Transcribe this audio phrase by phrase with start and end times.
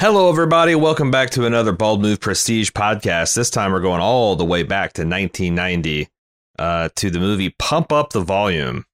[0.00, 0.74] Hello, everybody.
[0.74, 3.36] Welcome back to another Bald Move Prestige podcast.
[3.36, 6.08] This time we're going all the way back to 1990
[6.58, 8.86] uh, to the movie Pump Up the Volume.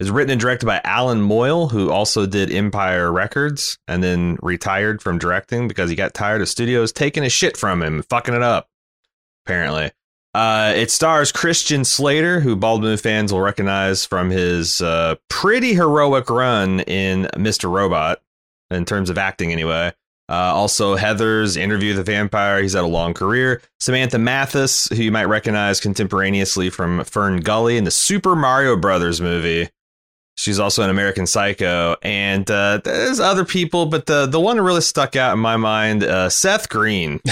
[0.00, 5.00] It's written and directed by Allan Moyle, who also did Empire Records and then retired
[5.00, 8.42] from directing because he got tired of studios taking a shit from him, fucking it
[8.42, 8.68] up,
[9.46, 9.92] apparently.
[10.34, 15.72] Uh, it stars Christian Slater, who Bald Move fans will recognize from his uh, pretty
[15.72, 17.70] heroic run in Mr.
[17.70, 18.20] Robot
[18.70, 19.92] in terms of acting anyway.
[20.28, 22.62] Uh, also, Heathers Interview the Vampire.
[22.62, 23.60] He's had a long career.
[23.78, 29.20] Samantha Mathis, who you might recognize contemporaneously from Fern Gully in the Super Mario Brothers
[29.20, 29.68] movie.
[30.36, 34.62] She's also an American Psycho, and uh, there's other people, but the the one that
[34.62, 37.20] really stuck out in my mind, uh, Seth Green.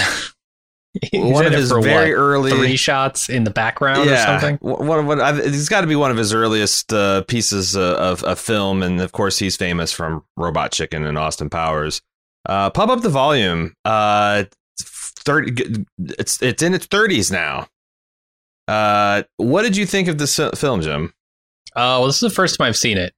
[1.13, 4.57] one of his very what, early three shots in the background yeah, or something.
[4.61, 8.23] One of what it's got to be one of his earliest uh, pieces of, of,
[8.23, 12.01] of, film, and of course he's famous from Robot Chicken and Austin Powers.
[12.47, 13.73] Uh, pump up the volume.
[13.83, 14.43] Uh,
[14.79, 15.85] thirty.
[15.97, 17.67] It's it's in its thirties now.
[18.67, 21.13] Uh, what did you think of this film, Jim?
[21.75, 23.13] Uh, well, this is the first time I've seen it,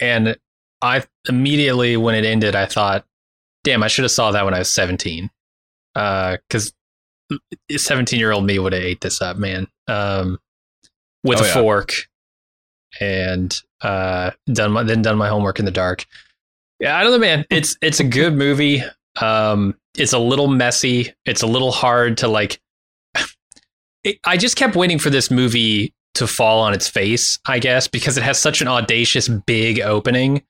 [0.00, 0.36] and
[0.80, 3.04] I immediately when it ended, I thought,
[3.62, 5.30] "Damn, I should have saw that when I was 17."
[5.94, 6.70] Because uh,
[7.70, 9.66] 17 year old me would have ate this up, man.
[9.88, 10.38] Um,
[11.22, 11.54] with oh, a yeah.
[11.54, 11.92] fork
[13.00, 16.06] and uh, done my then done my homework in the dark.
[16.80, 17.44] Yeah, I don't know, man.
[17.50, 18.82] It's it's a good movie.
[19.20, 21.12] Um, it's a little messy.
[21.24, 22.60] It's a little hard to like.
[24.06, 27.88] It, I just kept waiting for this movie to fall on its face, I guess,
[27.88, 30.42] because it has such an audacious, big opening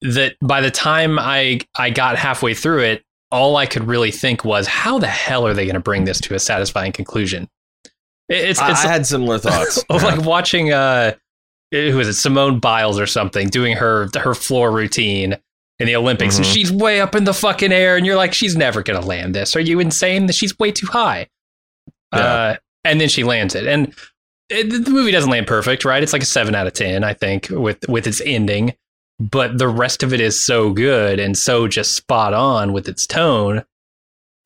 [0.00, 4.44] that by the time I I got halfway through it, all I could really think
[4.44, 7.48] was, how the hell are they going to bring this to a satisfying conclusion?
[8.28, 9.82] It's, it's I had similar thoughts.
[9.90, 11.14] of like watching uh,
[11.72, 15.36] who is it, Simone Biles or something, doing her her floor routine
[15.78, 16.44] in the Olympics, mm-hmm.
[16.44, 19.06] and she's way up in the fucking air, and you're like, she's never going to
[19.06, 19.56] land this.
[19.56, 20.26] Are you insane?
[20.26, 21.28] That she's way too high.
[22.14, 22.20] Yeah.
[22.20, 23.94] Uh, and then she lands it, and
[24.50, 26.02] it, the movie doesn't land perfect, right?
[26.02, 28.74] It's like a seven out of ten, I think, with with its ending
[29.30, 33.06] but the rest of it is so good and so just spot on with its
[33.06, 33.64] tone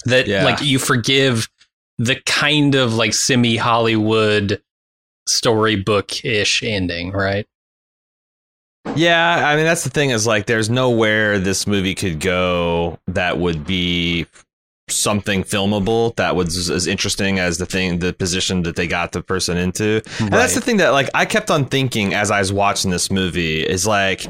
[0.05, 0.45] that yeah.
[0.45, 1.49] like you forgive
[1.99, 4.61] the kind of like semi Hollywood
[5.27, 7.47] storybook ish ending, right?
[8.95, 13.39] Yeah, I mean that's the thing is like there's nowhere this movie could go that
[13.39, 14.27] would be
[14.89, 19.23] something filmable that was as interesting as the thing the position that they got the
[19.23, 20.03] person into.
[20.05, 20.21] Right.
[20.21, 23.11] And that's the thing that like I kept on thinking as I was watching this
[23.11, 24.27] movie is like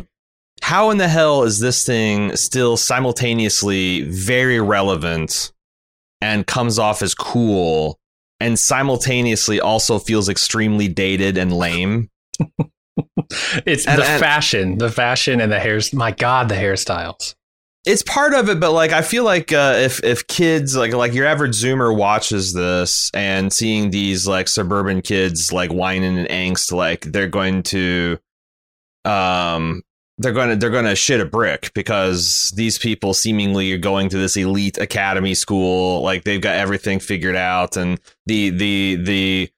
[0.62, 5.52] how in the hell is this thing still simultaneously very relevant
[6.20, 7.98] and comes off as cool
[8.40, 12.10] and simultaneously also feels extremely dated and lame?
[13.66, 15.92] it's and, the and, fashion, the fashion and the hairs.
[15.92, 17.34] My God, the hairstyles.
[17.84, 21.14] It's part of it, but like I feel like uh, if if kids like like
[21.14, 26.72] your average Zoomer watches this and seeing these like suburban kids like whining and angst,
[26.72, 28.18] like they're going to
[29.04, 29.82] um
[30.18, 34.18] they're going to they're to shit a brick because these people seemingly are going to
[34.18, 39.50] this elite academy school like they've got everything figured out and the the the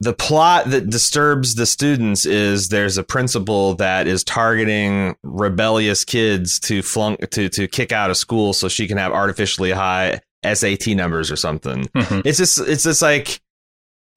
[0.00, 6.60] the plot that disturbs the students is there's a principal that is targeting rebellious kids
[6.60, 10.88] to flunk to to kick out of school so she can have artificially high SAT
[10.88, 11.84] numbers or something.
[11.84, 12.20] Mm-hmm.
[12.24, 13.40] It's just it's just like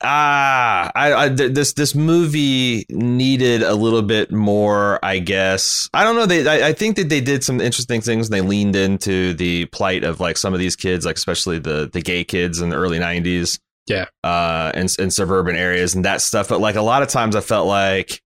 [0.01, 5.89] ah I, I, this this movie needed a little bit more i guess.
[5.93, 8.41] I don't know they I, I, think that they did some interesting things and they
[8.41, 12.23] leaned into the plight of like some of these kids like especially the the gay
[12.23, 13.59] kids in the early 90s
[13.89, 14.05] yeah.
[14.23, 16.47] Uh in, in suburban areas and that stuff.
[16.47, 18.21] But like a lot of times i felt like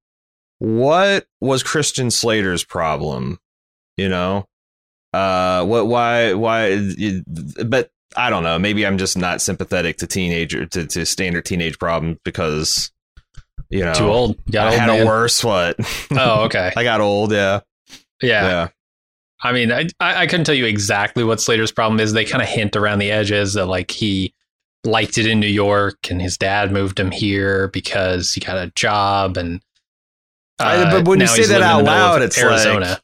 [0.60, 3.40] what was christian slater's problem?
[3.98, 4.46] You know?
[5.14, 6.92] Uh what why why
[7.66, 8.60] but I don't know.
[8.60, 12.92] Maybe I'm just not sympathetic to teenager to, to standard teenage problems because
[13.70, 14.38] you know too old.
[14.50, 15.02] got I old, had man.
[15.02, 15.76] a worse what?
[16.12, 16.72] Oh, okay.
[16.78, 17.32] I got old.
[17.32, 17.62] Yeah.
[18.22, 18.48] Yeah.
[18.48, 18.68] Yeah.
[19.42, 22.14] I mean, I I couldn't tell you exactly what Slater's problem is.
[22.14, 24.34] They kind of hint around the edges that like he
[24.86, 28.72] liked it in New York and his dad moved him here because he got a
[28.76, 29.62] job and.
[30.60, 32.80] Uh, I, but when you say that out loud, it's Arizona.
[32.86, 33.00] Like,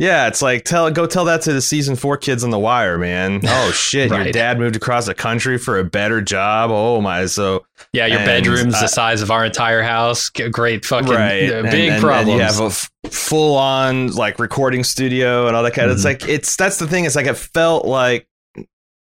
[0.00, 2.96] Yeah, it's like tell go tell that to the season four kids on the wire,
[2.96, 3.40] man.
[3.46, 4.24] Oh shit, Right.
[4.24, 6.70] your dad moved across the country for a better job.
[6.72, 10.30] Oh my, so Yeah, your bedroom's uh, the size of our entire house.
[10.30, 12.28] Great fucking right, uh, big and, problems.
[12.30, 15.90] And you have a f- full on like recording studio and all that kind.
[15.90, 16.22] of It's Mhm.
[16.22, 17.04] like it's that's the thing.
[17.04, 18.26] It's like it felt like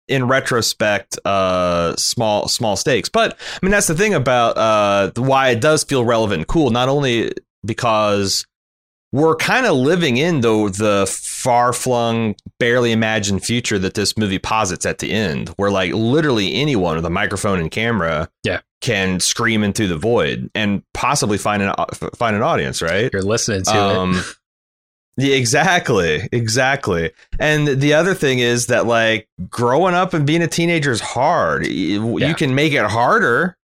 [0.08, 3.08] in retrospect, uh, small small stakes.
[3.08, 6.70] But I mean, that's the thing about uh why it does feel relevant and cool.
[6.70, 7.30] Not only
[7.64, 8.46] because
[9.12, 14.38] we're kind of living in though the far flung, barely imagined future that this movie
[14.38, 18.60] posits at the end, where like literally anyone with a microphone and camera, Yeah.
[18.80, 21.72] can scream into the void and possibly find an
[22.16, 23.10] find an audience, right?
[23.12, 23.76] You're listening to it.
[23.76, 24.22] Um,
[25.16, 27.10] yeah, exactly, exactly.
[27.40, 31.66] And the other thing is that like growing up and being a teenager is hard.
[31.66, 32.28] You, Yeah.
[32.28, 33.56] you can make it harder,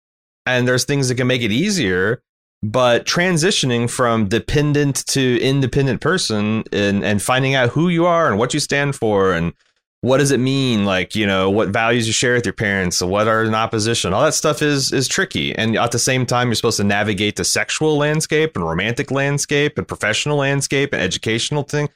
[0.46, 2.22] and there's things that can make it easier.
[2.64, 8.38] But transitioning from dependent to independent person and and finding out who you are and
[8.38, 9.52] what you stand for and
[10.00, 10.86] what does it mean?
[10.86, 14.14] Like you know what values you share with your parents what are in opposition?
[14.14, 15.54] All that stuff is is tricky.
[15.54, 19.76] And at the same time you're supposed to navigate the sexual landscape and romantic landscape
[19.76, 21.90] and professional landscape and educational thing.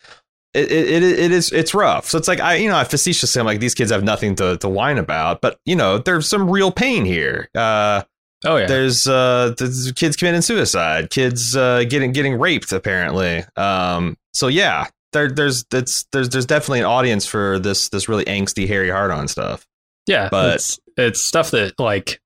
[0.52, 2.10] It, it, it, is it's rough.
[2.10, 4.58] So it's like i you know i facetiously i'm like these kids have nothing to,
[4.58, 7.48] to whine about but you know there's some real pain here.
[7.54, 8.02] Uh
[8.46, 14.16] oh yeah, there's uh there's kids committing suicide kids uh getting getting raped apparently um
[14.32, 18.66] so yeah there there's it's there's there's definitely an audience for this this really angsty
[18.68, 19.66] harry hard on stuff
[20.06, 20.28] yeah.
[20.30, 22.20] but- it's it's stuff that like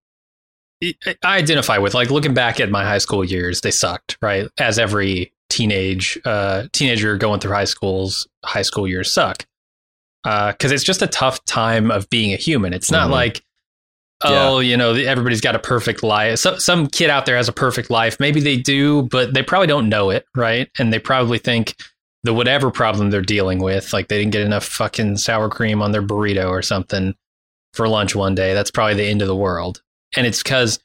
[1.22, 1.94] I identify with.
[1.94, 4.48] Like looking back at my high school years, they sucked, right?
[4.58, 9.44] As every teenage uh, teenager going through high schools, high school years suck.
[10.24, 12.72] Because it's just a tough time of being a human.
[12.72, 13.12] It's not Mhm.
[13.12, 13.44] like,
[14.24, 16.38] oh, you know, everybody's got a perfect life.
[16.38, 18.18] So, some kid out there has a perfect life.
[18.20, 20.70] Maybe they do, but they probably don't know it, right?
[20.78, 21.74] And they probably think
[22.24, 25.92] the whatever problem they're dealing with, like they didn't get enough fucking sour cream on
[25.92, 27.14] their burrito or something
[27.74, 28.54] for lunch one day.
[28.54, 29.82] That's probably the end of the world.
[30.16, 30.78] And it's because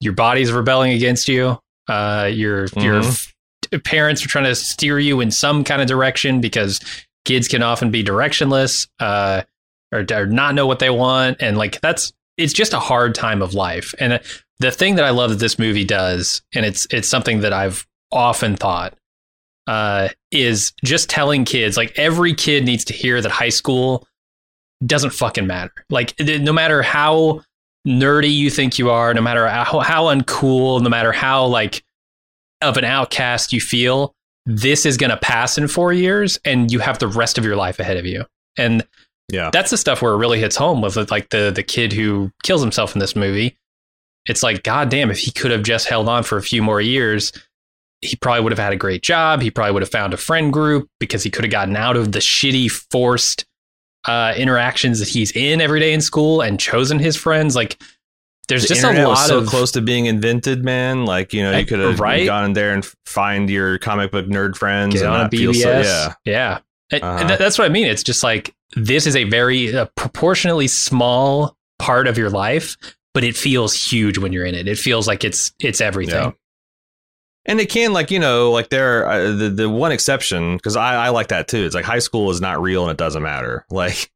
[0.00, 1.58] your body's rebelling against you.
[1.88, 3.32] Uh, your your f-
[3.84, 6.80] parents are trying to steer you in some kind of direction because
[7.24, 9.42] kids can often be directionless uh,
[9.92, 13.42] or, or not know what they want, and like that's it's just a hard time
[13.42, 13.94] of life.
[13.98, 14.18] And uh,
[14.58, 17.86] the thing that I love that this movie does, and it's it's something that I've
[18.10, 18.96] often thought,
[19.66, 24.06] uh, is just telling kids like every kid needs to hear that high school
[24.84, 25.72] doesn't fucking matter.
[25.90, 27.42] Like no matter how
[27.86, 31.84] nerdy you think you are, no matter how, how uncool, no matter how like
[32.60, 34.14] of an outcast you feel,
[34.46, 37.56] this is going to pass in four years, and you have the rest of your
[37.56, 38.24] life ahead of you.
[38.56, 38.86] And
[39.32, 42.30] yeah that's the stuff where it really hits home with like the the kid who
[42.44, 43.56] kills himself in this movie.
[44.26, 46.80] It's like, god damn, if he could have just held on for a few more
[46.80, 47.32] years,
[48.02, 49.42] he probably would have had a great job.
[49.42, 52.12] He probably would have found a friend group because he could have gotten out of
[52.12, 53.44] the shitty forced
[54.04, 57.56] uh, interactions that he's in every day in school and chosen his friends.
[57.56, 57.82] Like,
[58.48, 61.56] there's the just a lot so of close to being invented man like you know
[61.56, 62.26] you could have right?
[62.26, 65.62] gone in there and find your comic book nerd friends get and on a BBS.
[65.84, 66.58] so, yeah
[66.90, 66.98] yeah.
[67.00, 67.18] Uh-huh.
[67.20, 67.86] and that- that's what I mean.
[67.86, 72.76] It's just like this is a very a proportionally small part of your life,
[73.14, 74.68] but it feels huge when you're in it.
[74.68, 76.14] It feels like it's it's everything.
[76.14, 76.32] Yeah.
[77.44, 81.06] And it can like you know like there uh, the the one exception because I
[81.06, 81.64] I like that too.
[81.64, 83.66] It's like high school is not real and it doesn't matter.
[83.70, 84.10] Like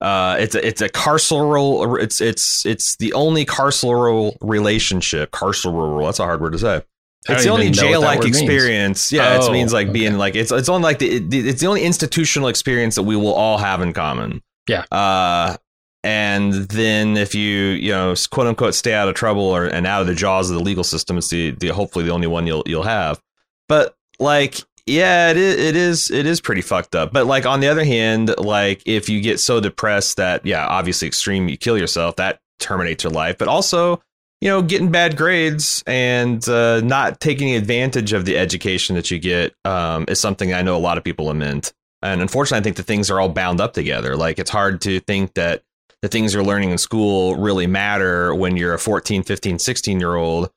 [0.00, 6.20] uh it's a, it's a carceral it's it's it's the only carceral relationship carceral that's
[6.20, 6.82] a hard word to say.
[7.28, 8.36] It's the only even know what jail like means.
[8.38, 9.12] experience.
[9.12, 11.66] Yeah, Oh, it means like being like it's it's only like the it- it's the
[11.66, 14.42] only institutional experience that we will all have in common.
[14.68, 14.84] Yeah.
[14.90, 15.56] Uh
[16.04, 20.00] and then if you you know quote unquote stay out of trouble or and out
[20.00, 22.62] of the jaws of the legal system, it's the, the hopefully the only one you'll
[22.66, 23.20] you'll have.
[23.68, 27.12] But like yeah, it is, it is it is pretty fucked up.
[27.12, 31.08] But like on the other hand, like if you get so depressed that yeah, obviously
[31.08, 33.36] extreme, you kill yourself, that terminates your life.
[33.36, 34.00] But also,
[34.40, 39.18] you know, getting bad grades and uh, not taking advantage of the education that you
[39.18, 41.72] get um, is something I know a lot of people lament.
[42.02, 44.16] And unfortunately, I think the things are all bound up together.
[44.16, 45.62] Like it's hard to think that
[46.02, 50.14] the things you're learning in school really matter when you're a 14, 15, 16 year
[50.14, 50.50] old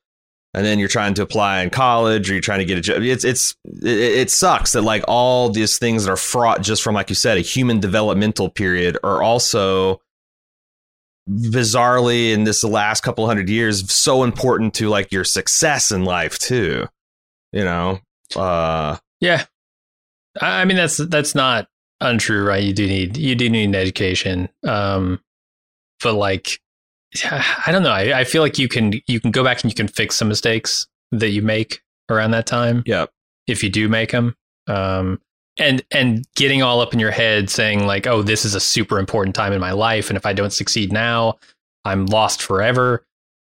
[0.53, 3.01] and then you're trying to apply in college or you're trying to get a job.
[3.01, 6.95] It's it's it, it sucks that like all these things that are fraught just from
[6.95, 10.01] like you said a human developmental period are also
[11.29, 16.37] bizarrely in this last couple hundred years so important to like your success in life
[16.39, 16.87] too.
[17.51, 17.99] You know,
[18.35, 19.45] uh, Yeah.
[20.39, 21.67] I mean that's that's not
[21.99, 22.63] untrue, right?
[22.63, 24.49] You do need you do need an education.
[24.65, 25.19] Um
[26.01, 26.59] but like
[27.25, 27.91] I don't know.
[27.91, 30.27] I, I feel like you can you can go back and you can fix some
[30.27, 33.05] mistakes that you make around that time yeah,
[33.47, 34.35] if you do make them.
[34.67, 35.19] Um
[35.59, 38.97] and and getting all up in your head saying like oh this is a super
[38.99, 41.37] important time in my life and if i don't succeed now
[41.85, 43.05] i'm lost forever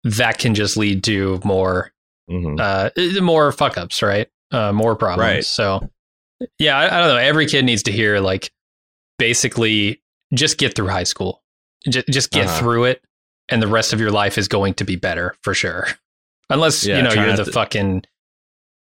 [0.04, 1.92] that can just lead to more
[2.30, 2.60] Mhm.
[2.60, 5.44] uh more fuck ups right uh more problems Right.
[5.46, 5.90] so
[6.60, 8.52] yeah I, I don't know every kid needs to hear like
[9.18, 10.02] basically
[10.34, 11.42] just get through high school
[11.90, 12.60] J- just get Uh-huh.
[12.60, 13.02] through it
[13.50, 15.88] and the rest of your life is going to be better for sure
[16.50, 18.04] unless Yeah, you know you're the to- fucking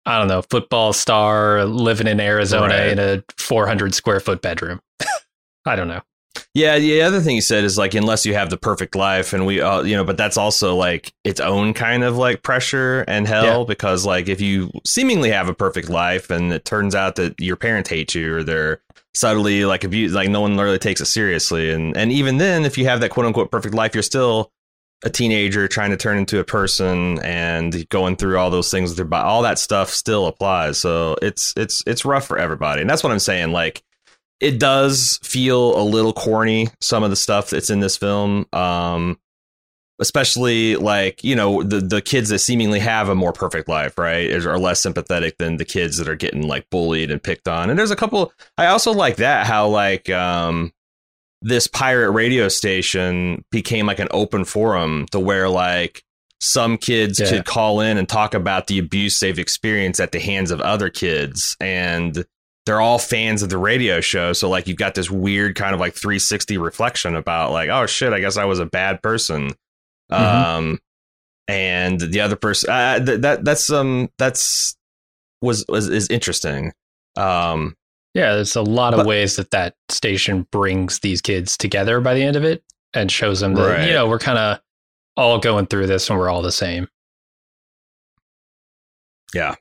[0.07, 2.89] I don't know, football star living in Arizona Right.
[2.89, 4.81] in a 400 square foot bedroom.
[5.67, 6.03] I don't know.
[6.53, 9.47] Yeah, the other thing he said is like unless you have the perfect life, and
[9.47, 13.27] we, uh, you know, but that's also like its own kind of like pressure and
[13.27, 13.65] hell Yeah.
[13.67, 17.57] because like if you seemingly have a perfect life and it turns out that your
[17.57, 18.81] parents hate you or they're
[19.15, 22.77] subtly like abuse, like no one really takes it seriously, and and even then, if
[22.79, 24.51] you have that quote unquote perfect life, you're still
[25.03, 28.97] a teenager trying to turn into a person and going through all those things with
[28.97, 30.79] their body, all that stuff still applies.
[30.79, 33.53] So it's it's it's rough for everybody, and that's what I'm saying.
[33.53, 33.83] Like
[34.41, 39.19] it does feel a little corny some of the stuff that's in this film um
[40.01, 44.31] especially like you know the the kids that seemingly have a more perfect life right
[44.33, 47.79] are less sympathetic than the kids that are getting like bullied and picked on and
[47.79, 50.73] there's a couple i also like that how like um
[51.47, 56.03] this pirate radio station became like an open forum to where like
[56.41, 57.29] some kids Yeah.
[57.31, 60.91] could call in and talk about the abuse they've experienced at the hands of other
[60.91, 62.25] kids and
[62.67, 65.81] they're all fans of the radio show so like you've got this weird kind of
[65.81, 69.51] like 360 reflection about like oh shit i guess i was a bad person
[70.11, 70.19] Mhm.
[70.21, 70.79] um
[71.49, 74.77] and the other person uh, th- that that's um that's
[75.43, 76.73] was was is interesting
[77.17, 77.75] um
[78.15, 82.15] Yeah, there's a lot of But- ways that that station brings these kids together by
[82.15, 82.63] the end of it
[82.95, 83.87] and shows them that, Right.
[83.89, 84.61] you know, we're kind of
[85.17, 86.89] all going through this and we're all the same.
[89.35, 89.55] Yeah.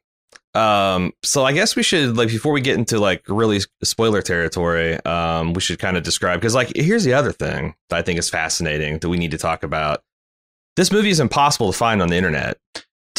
[0.56, 5.04] Um, so I guess we should like before we get into like really spoiler territory,
[5.04, 8.20] um, we should kind of describe because like here's the other thing that I think
[8.20, 10.04] is fascinating that we need to talk about.
[10.76, 12.58] This movie is impossible to find on the internet.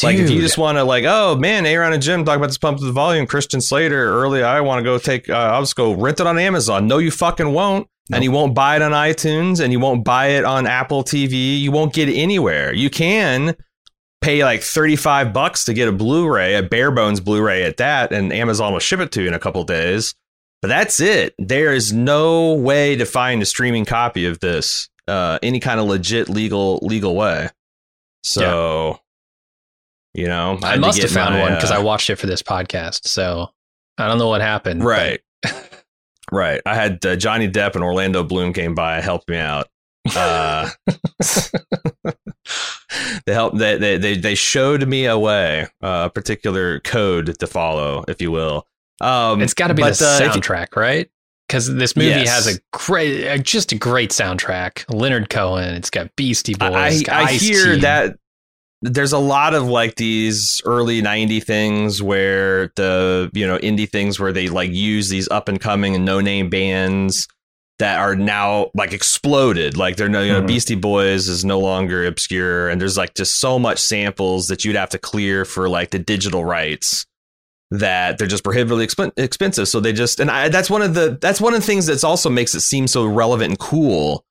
[0.03, 2.57] Like if you just want to like, oh man, Aaron and Jim talk about this
[2.57, 4.43] pump to the volume, Christian Slater early.
[4.43, 5.29] I want to go take.
[5.29, 6.87] Uh, I'll just go rent it on Amazon.
[6.87, 7.87] No, you fucking won't.
[8.11, 11.59] And you won't buy it on iTunes, and you won't buy it on Apple TV.
[11.59, 12.71] You won't get it anywhere.
[12.71, 13.55] You can
[14.21, 18.31] pay like 35 bucks to get a Blu-ray, a bare bones Blu-ray at that, and
[18.31, 20.13] Amazon will ship it to you in a couple days.
[20.61, 21.33] But that's it.
[21.39, 25.87] There is no way to find a streaming copy of this, uh, any kind of
[25.87, 27.49] legit legal legal way.
[28.23, 28.99] So,
[30.15, 32.27] you know, I to must have found my, one because uh, I watched it for
[32.27, 33.07] this podcast.
[33.07, 33.49] So
[33.97, 34.83] I don't know what happened.
[34.83, 35.21] Right.
[36.31, 36.61] right.
[36.65, 39.67] I had uh, Johnny Depp and Orlando Bloom came by and helped me out.
[40.15, 40.69] Uh,
[43.25, 43.57] they helped.
[43.57, 48.21] They, they they they showed me a way, uh, a particular code to follow, if
[48.21, 48.67] you will.
[49.01, 51.09] Um, it's got to be but, the uh, if you- soundtrack, right?
[51.47, 52.29] Because this movie Yes.
[52.29, 54.83] has a great, uh, just a great soundtrack.
[54.91, 55.75] Leonard Cohen.
[55.75, 57.07] It's got Beastie Boys.
[57.07, 58.17] I, I hear that
[58.93, 64.19] there's a lot of like these early 90 things where the you know indie things
[64.19, 67.27] where they like use these up and coming and no name bands
[67.79, 70.47] that are now like exploded like they're no you know Mhm.
[70.47, 74.75] beastie boys is no longer obscure and there's like just so much samples that you'd
[74.77, 77.05] have to clear for like the digital rights
[77.71, 81.17] that they're just prohibitively expen- expensive so they just and I, that's one of the
[81.19, 84.23] that's one of the things that's also makes it seem so relevant and cool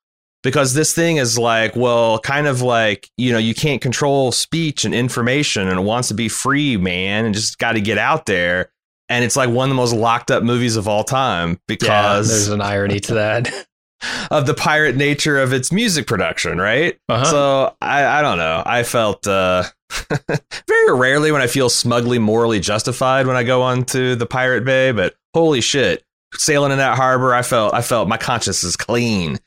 [0.45, 4.85] because this thing is like well kind of like you know you can't control speech
[4.85, 8.25] and information and it wants to be free man and just got to get out
[8.25, 8.71] there
[9.09, 12.29] and it's like one of the most locked up movies of all time Yeah, because
[12.29, 13.51] there's an irony to that.
[14.29, 17.25] of the pirate nature of its music production right Uh-huh.
[17.25, 19.63] so I, I don't know i felt uh
[20.67, 24.91] very rarely when i feel smugly morally justified when i go onto the pirate bay
[24.91, 26.03] but holy shit
[26.35, 29.39] sailing in that harbor i felt i felt my conscience is clean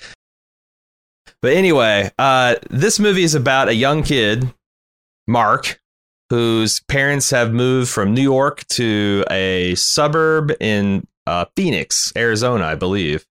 [1.43, 4.53] but anyway uh this movie is about a young kid
[5.27, 5.81] mark
[6.31, 12.75] whose parents have moved from new york to a suburb in uh, phoenix arizona i
[12.75, 13.27] believe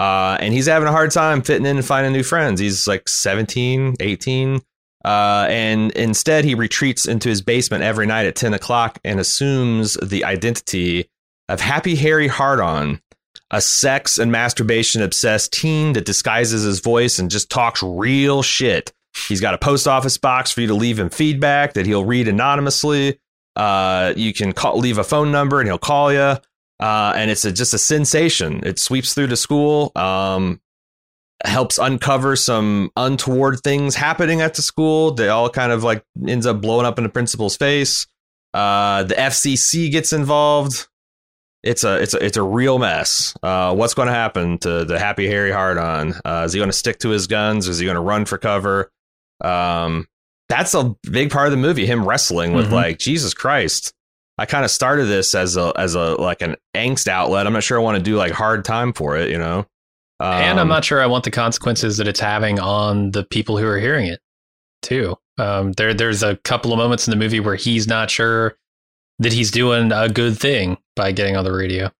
[0.00, 2.58] uh, and he's having a hard time fitting in and finding new friends.
[2.58, 4.62] He's like 17, 18.
[5.04, 9.98] Uh, and instead, he retreats into his basement every night at 10 o'clock and assumes
[10.02, 11.10] the identity
[11.50, 13.02] of Happy Harry Hardon,
[13.50, 18.92] a sex and masturbation obsessed teen that disguises his voice and just talks real shit.
[19.28, 22.28] He's got a post office box for you to leave him feedback that he'll read
[22.28, 23.18] anonymously.
[23.56, 26.36] Uh, you can call, leave a phone number and he'll call you.
[26.78, 28.64] Uh, and it's a, just a sensation.
[28.64, 30.60] It sweeps through the school, um,
[31.44, 35.10] helps uncover some untoward things happening at the school.
[35.10, 38.06] They all kind of like ends up blowing up in the principal's face.
[38.54, 40.86] Uh, the FCC gets involved.
[41.62, 43.34] It's a it's a it's a real mess.
[43.42, 46.14] Uh, what's going to happen to the happy Harry Hardon?
[46.24, 47.68] Uh, is he going to stick to his guns?
[47.68, 48.90] Is he going to run for cover?
[49.42, 50.06] Um,
[50.48, 51.86] that's a big part of the movie.
[51.86, 52.72] Him wrestling with Mhm.
[52.72, 53.92] like Jesus Christ.
[54.38, 57.46] I kind of started this as a as a like an angst outlet.
[57.46, 59.30] I'm not sure I want to do like hard time for it.
[59.30, 59.66] You know.
[60.18, 63.56] Um, and I'm not sure I want the consequences that it's having on the people
[63.56, 64.20] who are hearing it,
[64.82, 65.16] too.
[65.38, 68.54] Um, there, there's a couple of moments in the movie where he's not sure
[69.18, 71.90] that he's doing a good thing by getting on the radio.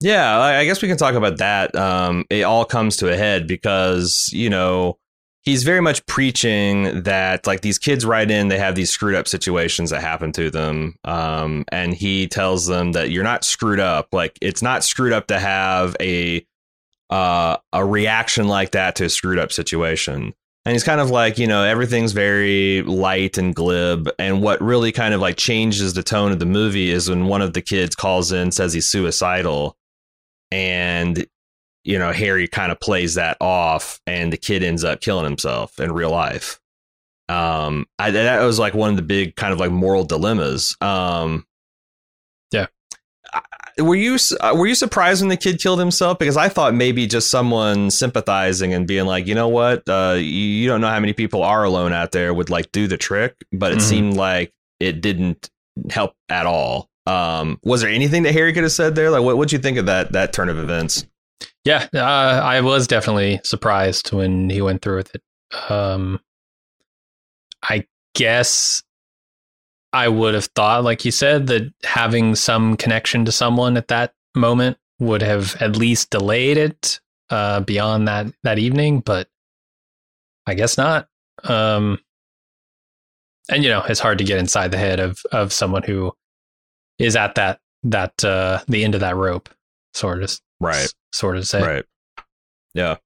[0.00, 1.74] Yeah, I guess we can talk about that.
[1.74, 4.96] Um, it all comes to a head because you know
[5.42, 9.28] he's very much preaching that like these kids write in, they have these screwed up
[9.28, 14.08] situations that happen to them, um, and he tells them that you're not screwed up.
[14.12, 16.46] Like it's not screwed up to have a
[17.10, 20.32] uh, a reaction like that to a screwed up situation.
[20.68, 24.10] And he's kind of like, you know, everything's very light and glib.
[24.18, 27.40] And what really kind of like changes the tone of the movie is when one
[27.40, 29.78] of the kids calls in, says he's suicidal,
[30.52, 31.26] and
[31.84, 35.80] you know Harry kind of plays that off, and the kid ends up killing himself
[35.80, 36.60] in real life.
[37.30, 40.76] Um, I, that was like one of the big kind of like moral dilemmas.
[40.82, 41.46] Um,
[43.78, 46.18] were you uh, were you surprised when the kid killed himself?
[46.18, 50.22] Because I thought maybe just someone sympathizing and being like, you know what, uh, you,
[50.24, 53.36] you don't know how many people are alone out there would like do the trick,
[53.52, 53.82] but it Mhm.
[53.82, 55.48] seemed like it didn't
[55.90, 56.88] help at all.
[57.06, 59.10] Um, was there anything that Harry could have said there?
[59.10, 61.06] Like, what would you think of that that turn of events?
[61.64, 65.22] Yeah, uh, I was definitely surprised when he went through with it.
[65.70, 66.20] Um,
[67.62, 68.82] I guess
[69.92, 74.12] I would have thought, like you said, that having some connection to someone at that
[74.34, 79.28] moment would have at least delayed it uh, beyond that that evening, but
[80.46, 81.08] I guess not.
[81.44, 82.00] Um,
[83.48, 86.12] and you know, it's hard to get inside the head of of someone who
[86.98, 89.48] is at that that uh, the end of that rope,
[89.94, 90.92] sort of Right.
[91.12, 91.62] sort of say.
[91.62, 91.84] Right.
[92.74, 92.96] Yeah.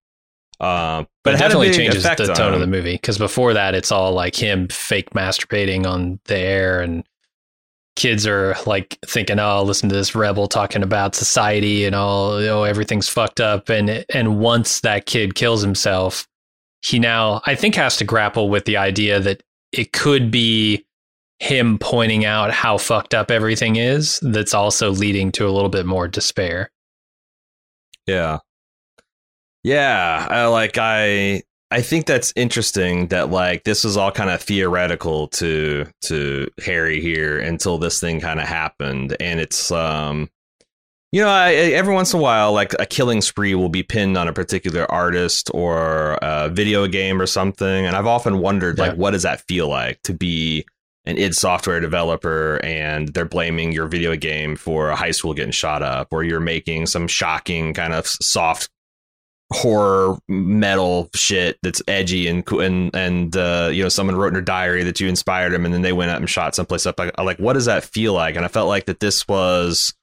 [0.63, 4.13] But, but it definitely changes the tone of the movie because before that, it's all
[4.13, 7.05] like him fake masturbating on the air, and
[7.97, 12.35] kids are like thinking, "Oh, listen to this rebel talking about society and all.
[12.35, 16.29] Oh, everything's fucked up." And and once that kid kills himself,
[16.81, 20.85] he now I think has to grapple with the idea that it could be
[21.41, 24.21] him pointing out how fucked up everything is.
[24.23, 26.71] That's also leading to a little bit more despair.
[28.07, 28.39] Yeah.
[29.65, 34.43] Yeah, I like I I think that's interesting that like this was all kind of
[34.43, 39.17] theoretical to to Harry here until this thing kind of happened.
[39.21, 40.29] And it's um
[41.13, 44.17] you know, I, every once in a while, like a killing spree will be pinned
[44.17, 48.95] on a particular artist or a video game or something, and I've often wondered, like,
[48.97, 50.65] what does that feel like to be
[51.05, 55.53] an id Software developer and they're blaming your video game for a high school getting
[55.53, 58.71] shot up, or you're making some shocking kind of soft
[59.53, 64.43] horror metal shit that's edgy and and and uh, you know someone wrote in their
[64.43, 67.17] diary that you inspired them and then they went out and shot someplace up like,
[67.19, 69.95] like what does that feel like and I felt like that this was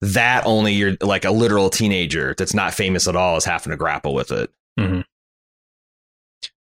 [0.00, 3.76] that only you're like a literal teenager that's not famous at all is having to
[3.76, 4.50] grapple with it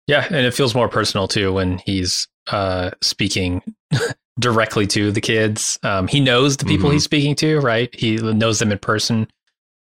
[0.07, 3.63] Yeah, and it feels more personal too when he's uh, speaking
[4.41, 5.79] directly to the kids.
[5.85, 6.95] Um, he knows the people Mhm.
[6.95, 7.95] he's speaking to, right?
[7.95, 9.29] He knows them in person.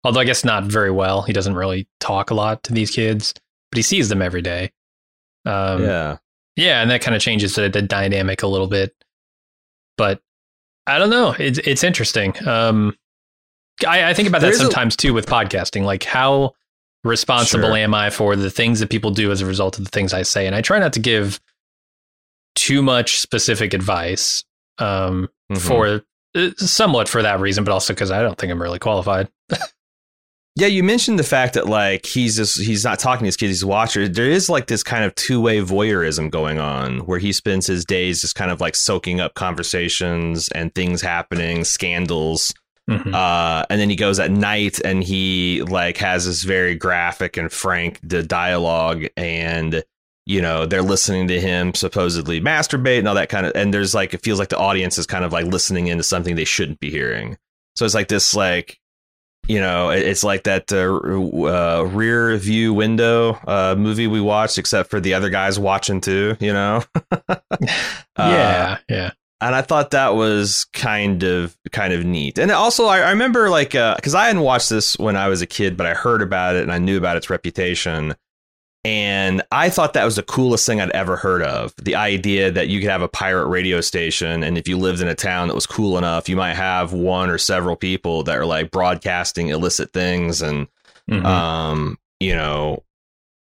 [0.03, 1.21] Although I guess not very well.
[1.23, 3.33] He doesn't really talk a lot to these kids,
[3.71, 4.71] but he sees them every day.
[5.45, 6.17] Um, yeah
[6.55, 8.93] yeah, and that kind of changes the, the dynamic a little bit.
[9.97, 10.21] But
[10.87, 11.33] I don't know.
[11.39, 12.33] It's it's interesting.
[12.47, 12.97] Um,
[13.87, 15.83] I, I think about that There's a- sometimes too with podcasting.
[15.83, 16.53] Like how
[17.05, 17.77] responsible Sure.
[17.77, 20.23] am I for the things that people do as a result of the things I
[20.23, 20.47] say?
[20.47, 21.39] And I try not to give
[22.55, 24.43] too much specific advice.
[24.79, 25.59] Um, Mhm.
[25.61, 26.01] for
[26.35, 29.29] uh, somewhat for that reason, but also because I don't think I'm really qualified.
[30.55, 33.51] Yeah, you mentioned the fact that like he's just he's not talking to his kids,
[33.51, 34.07] he's a watcher.
[34.07, 37.85] There is like this kind of two way voyeurism going on where he spends his
[37.85, 42.53] days just kind of like soaking up conversations and things happening, scandals.
[42.89, 43.13] Mhm.
[43.13, 47.51] Uh, and then he goes at night and he like has this very graphic and
[47.51, 49.83] frank the dialogue and
[50.25, 53.93] you know they're listening to him supposedly masturbate and all that kind of and there's
[53.93, 56.79] like it feels like the audience is kind of like listening into something they shouldn't
[56.79, 57.37] be hearing
[57.75, 58.79] so it's like this like
[59.49, 64.89] you know it's like that uh, uh, rear view window uh, movie we watched except
[64.89, 66.81] for the other guys watching too you know
[68.15, 69.11] Uh, yeah, yeah.
[69.39, 72.37] and I thought that was kind of kind of neat.
[72.37, 75.47] And also, I, I remember like because I hadn't watched this when I was a
[75.47, 78.15] kid, but I heard about it and I knew about its reputation.
[78.85, 81.73] And I thought that was the coolest thing I'd ever heard of.
[81.81, 85.07] The idea that you could have a pirate radio station, and if you lived in
[85.09, 88.45] a town that was cool enough, you might have one or several people that are
[88.45, 90.41] like broadcasting illicit things.
[90.41, 90.67] And,
[91.11, 91.25] Mhm.
[91.25, 92.83] um, you know,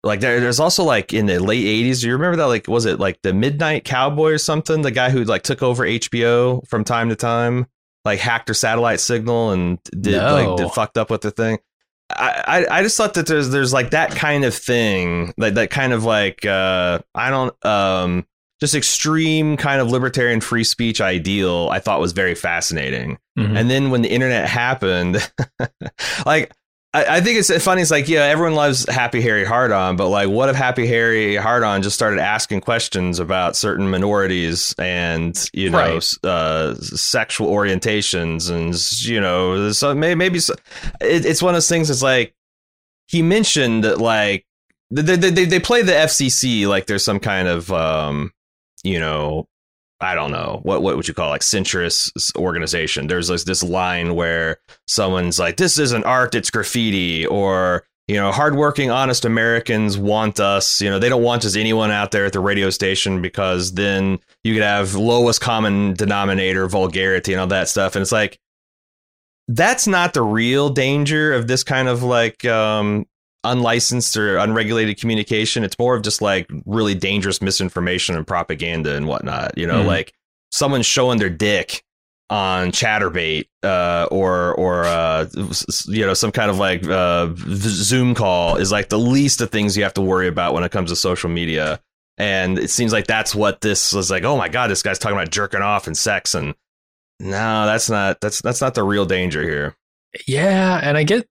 [0.04, 2.46] like there, there's also like in the late 80s, do you remember that?
[2.48, 4.82] Like, was it like the Midnight Cowboy or something?
[4.82, 7.68] The guy who like took over HBO from time to time,
[8.04, 11.60] like hacked their satellite signal and did like did fucked up with the thing.
[12.18, 15.70] I, I I just thought that there's there's like that kind of thing like that
[15.70, 18.26] kind of like uh I don't um
[18.60, 23.18] just extreme kind of libertarian free speech ideal I thought was very fascinating.
[23.38, 23.58] Mhm.
[23.58, 25.32] And then when the internet happened,
[26.26, 26.52] like
[26.94, 27.82] I, I think it's funny.
[27.82, 31.82] It's like yeah, everyone loves Happy Harry Hardon, but like, what if Happy Harry Hardon
[31.82, 36.14] just started asking questions about certain minorities and you know Right.
[36.24, 38.76] uh, sexual orientations and
[39.10, 40.54] you know so maybe, maybe so,
[41.00, 41.90] it, it's one of those things.
[41.90, 42.34] It's like
[43.08, 44.46] he mentioned that like
[44.90, 48.32] they, they they they play the FCC like there's some kind of um
[48.84, 49.48] you know
[50.02, 53.08] I don't know what what would you call like centrist organization.
[53.08, 58.32] There's this, this line where someone's like, "This isn't art; it's graffiti," or you know,
[58.32, 60.82] hardworking, honest Americans want us.
[60.82, 64.20] You know, they don't want just anyone out there at the radio station because then
[64.44, 67.96] you could have lowest common denominator vulgarity and all that stuff.
[67.96, 68.40] And it's like
[69.48, 73.06] that's not the real danger of this kind of like um
[73.44, 75.64] unlicensed or unregulated communication.
[75.64, 79.58] It's more of just like really dangerous misinformation and propaganda and whatnot.
[79.58, 79.88] You know, Mhm.
[79.88, 80.14] like
[80.52, 81.84] someone showing their dick
[82.30, 85.28] on Chaturbate uh, or or uh,
[85.88, 89.76] you know some kind of like uh, Zoom call is like the least of things
[89.76, 91.80] you have to worry about when it comes to social media.
[92.18, 94.24] And it seems like that's what this was like.
[94.24, 96.54] Oh my god, this guy's talking about jerking off and sex, and
[97.20, 99.76] no, that's not that's that's not the real danger here.
[100.28, 101.28] Yeah, and I get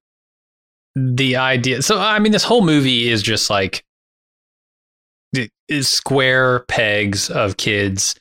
[0.95, 1.83] the idea.
[1.83, 3.85] So I mean, this whole movie is just like
[5.69, 8.17] is square pegs of kids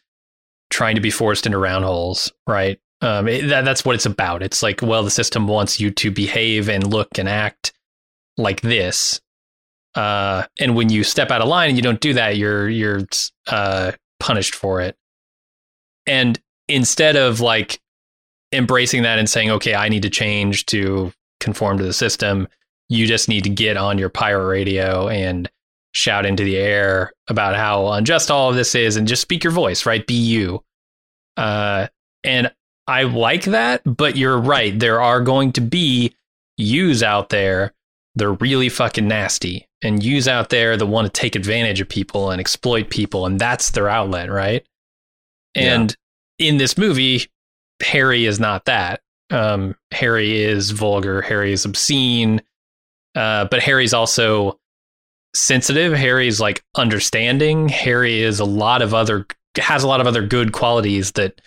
[0.69, 2.79] trying to be forced into round holes, right?
[3.01, 4.43] Um, it, that, that's what it's about.
[4.43, 7.73] It's like, well, the system wants you to behave and look and act
[8.37, 9.19] like this,
[9.95, 13.01] uh, and when you step out of line and you don't do that, you're you're
[13.47, 14.95] uh, punished for it.
[16.05, 17.79] And instead of like
[18.53, 22.47] embracing that and saying, okay, I need to change to conform to the system,
[22.89, 25.49] you just need to get on your pirate radio and
[25.93, 29.53] shout into the air about how unjust all of this is and just speak your
[29.53, 30.05] voice, right?
[30.05, 30.63] Be you.
[31.37, 31.87] Uh,
[32.23, 32.51] and
[32.87, 34.77] I like that, but you're right.
[34.77, 36.15] There are going to be
[36.57, 37.73] yous out there.
[38.15, 39.67] They're really fucking nasty.
[39.81, 43.25] And yous out there that want to take advantage of people and exploit people.
[43.25, 44.65] And that's their outlet, right?
[45.55, 45.95] And
[46.37, 47.27] in this movie,
[47.81, 49.01] Harry is not that.
[49.29, 51.21] Um, Harry is vulgar.
[51.21, 52.41] Harry is obscene.
[53.19, 54.59] Uh, but Harry's also
[55.35, 55.93] sensitive.
[55.93, 57.67] Harry's like understanding.
[57.69, 59.25] Harry is a lot of other
[59.57, 61.41] has a lot of other good qualities that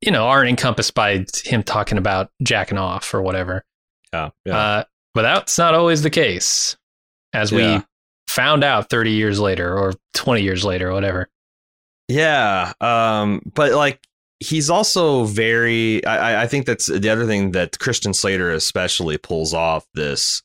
[0.00, 3.64] you know aren't encompassed by him talking about jacking off or whatever.
[4.12, 4.56] Yeah, yeah.
[4.58, 6.76] Uh, but that's not always the case,
[7.32, 7.78] as Yeah.
[7.78, 7.84] we
[8.28, 11.28] found out 30 years later or 20 years later or whatever.
[12.08, 14.00] Yeah, um, but like
[14.40, 16.04] he's also very.
[16.04, 20.42] I, I- I think that's the other thing that Christian Slater especially pulls off this.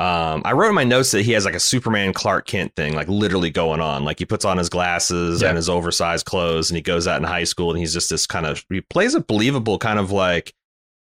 [0.00, 2.94] Um, I wrote in my notes that he has like a Superman Clark Kent thing,
[2.94, 4.02] like literally going on.
[4.02, 5.48] Like he puts on his glasses Yeah.
[5.48, 8.26] and his oversized clothes, and he goes out in high school, and he's just this
[8.26, 10.54] kind of he plays a believable kind of like,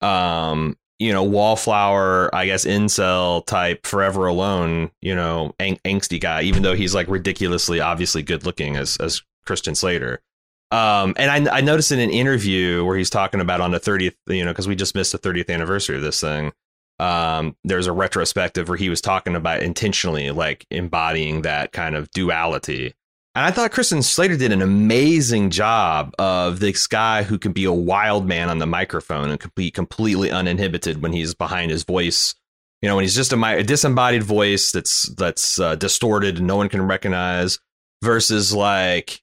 [0.02, 6.42] um, you know, wallflower, I guess, incel type, forever alone, you know, ang- angsty guy.
[6.42, 10.20] Even though he's like ridiculously, obviously good looking as as Christian Slater.
[10.70, 14.14] Um, and I, I noticed in an interview where he's talking about on the 30th,
[14.28, 16.52] you know, because we just missed the 30th anniversary of this thing.
[17.02, 22.08] Um, there's a retrospective where he was talking about intentionally like embodying that kind of
[22.12, 22.94] duality.
[23.34, 27.64] And I thought Christian Slater did an amazing job of this guy who can be
[27.64, 32.34] a wild man on the microphone and be completely uninhibited when he's behind his voice.
[32.82, 36.46] You know, when he's just a, mi- a disembodied voice that's that's uh, distorted and
[36.46, 37.58] no one can recognize,
[38.02, 39.22] versus like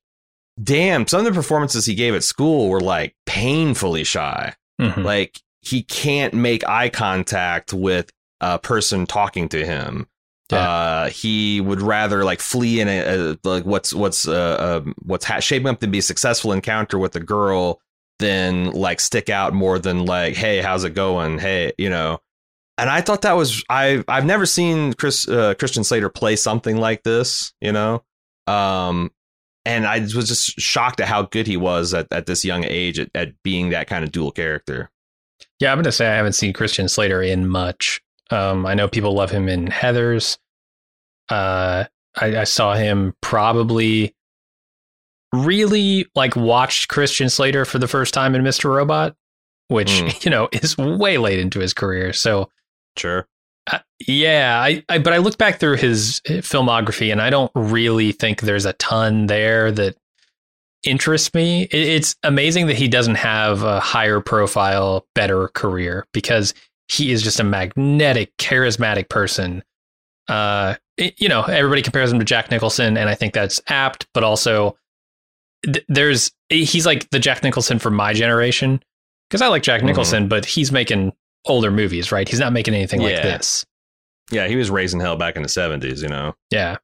[0.61, 4.53] damn, some of the performances he gave at school were like painfully shy.
[4.81, 5.03] Mhm.
[5.03, 10.07] Like he can't make eye contact with a person talking to him.
[10.51, 10.57] Yeah.
[10.57, 15.25] Uh, he would rather like flee in a, a like what's what's uh, uh what's
[15.25, 17.79] ha- shaping up to be a successful encounter with a girl
[18.17, 22.19] than like stick out more than like hey how's it going hey you know
[22.79, 26.77] and I thought that was I I've never seen Chris uh, Christian Slater play something
[26.77, 28.03] like this you know
[28.47, 29.11] um
[29.65, 32.97] and I was just shocked at how good he was at, at this young age
[32.97, 34.89] at, at being that kind of dual character.
[35.59, 38.01] Yeah, I'm gonna say I haven't seen Christian Slater in much.
[38.31, 40.37] Um, I know people love him in Heathers.
[41.29, 44.13] Uh, I, I saw him probably
[45.33, 48.65] really like watched Christian Slater for the first time in Mr.
[48.73, 49.15] Robot,
[49.67, 50.23] which Mm.
[50.25, 52.13] you know is way late into his career.
[52.13, 52.49] So
[52.97, 53.27] Sure.
[53.71, 58.11] uh, yeah, I, I but I look back through his filmography and I don't really
[58.11, 59.95] think there's a ton there that
[60.83, 61.63] interests me.
[61.71, 66.53] It's amazing that he doesn't have a higher profile, better career because
[66.87, 69.63] he is just a magnetic, charismatic person.
[70.27, 74.07] Uh, it- you know, everybody compares him to Jack Nicholson, and I think that's apt.
[74.13, 74.77] But also,
[75.65, 78.81] th- there's he's like the Jack Nicholson for my generation
[79.29, 79.85] because I like Jack Mhm.
[79.85, 81.13] Nicholson, but he's making
[81.45, 82.27] older movies, right?
[82.27, 83.65] He's not making anything like this.
[84.31, 86.01] Yeah, he was raising hell back in the seventies.
[86.03, 86.35] You know.
[86.51, 86.77] Yeah,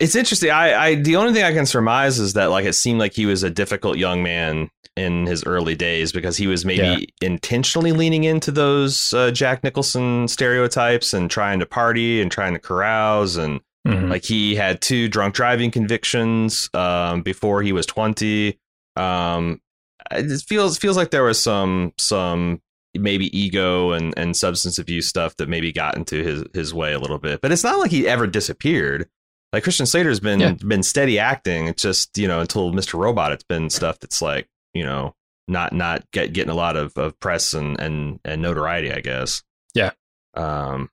[0.00, 0.50] It's interesting.
[0.50, 3.26] I, I the only thing I can surmise is that like it seemed like he
[3.26, 6.82] was a difficult young man in his early days because he was maybe
[7.20, 7.26] Yeah.
[7.28, 12.58] intentionally leaning into those uh, Jack Nicholson stereotypes and trying to party and trying to
[12.58, 14.10] carouse and Mhm.
[14.10, 18.58] like he had two drunk driving convictions um, before he was twenty.
[18.96, 19.60] Um,
[20.10, 22.60] it feels feels like there was some some
[22.94, 26.98] maybe ego and, and substance abuse stuff that maybe got into his his way a
[26.98, 27.40] little bit.
[27.40, 29.08] But it's not like he ever disappeared.
[29.52, 30.52] Like Christian Slater's been Yeah.
[30.52, 31.66] been steady acting.
[31.66, 32.98] It's just you know until Mr.
[32.98, 35.14] Robot, it's been stuff that's like you know
[35.48, 39.42] not not get, getting a lot of, of press and, and and notoriety, I guess.
[39.74, 39.90] Yeah.
[40.34, 40.88] Um,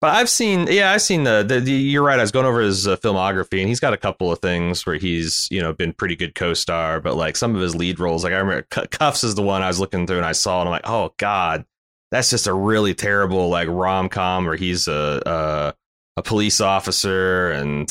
[0.00, 2.18] but I've seen, yeah, I've seen the, the, the you're right.
[2.18, 4.96] I was going over his uh, filmography, and he's got a couple of things where
[4.96, 7.00] he's, you know, been pretty good co-star.
[7.00, 9.62] But like some of his lead roles, like I remember C- Kuffs is the one
[9.62, 11.64] I was looking through, and I saw, and I'm like, oh god,
[12.10, 15.74] that's just a really terrible like rom com where he's a, a
[16.16, 17.90] a police officer, and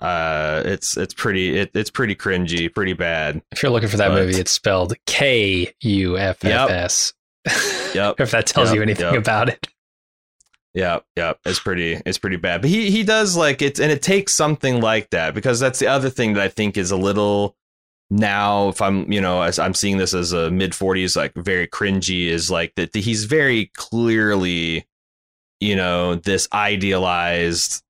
[0.00, 3.42] uh, it's it's pretty it, it's pretty cringy, pretty bad.
[3.52, 7.12] if you're looking for that But- movie, it's spelled K U F F S.
[7.94, 8.16] Yep.
[8.20, 8.76] If that tells Yep.
[8.76, 9.22] you anything Yep.
[9.22, 9.66] about it.
[10.72, 12.60] Yeah, yeah, it's pretty, it's pretty bad.
[12.60, 15.88] But he he does like it, and it takes something like that because that's the
[15.88, 17.56] other thing that I think is a little
[18.08, 18.68] now.
[18.68, 22.26] If I'm, you know, as I'm seeing this as a mid forties, like very cringy,
[22.28, 24.86] is like that he's very clearly,
[25.60, 27.82] you know, this idealized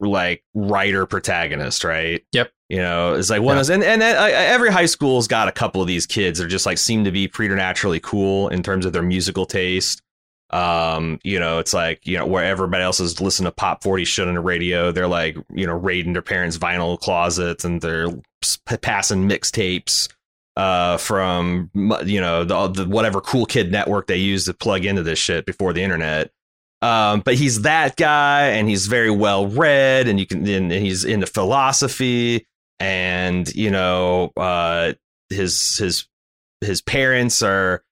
[0.00, 2.24] like writer protagonist, right?
[2.32, 2.50] Yep.
[2.68, 3.60] You know, it's like one Yeah.
[3.60, 6.46] of those, and and uh, every high school's got a couple of these kids that
[6.48, 10.00] just like seem to be preternaturally cool in terms of their musical taste.
[10.50, 14.04] Um, you know, it's like, you know, where everybody else is listening to pop 40
[14.04, 18.08] shit on the radio, they're like, you know, raiding their parents' vinyl closets and they're
[18.80, 20.08] passing mixtapes
[20.56, 21.70] uh from
[22.04, 25.46] you know the, the whatever cool kid network they use to plug into this shit
[25.46, 26.32] before the internet
[26.82, 31.04] um but he's that guy and he's very well read and you can and he's
[31.04, 32.46] into philosophy
[32.78, 34.92] and you know uh
[35.28, 36.06] his his
[36.60, 37.82] his parents are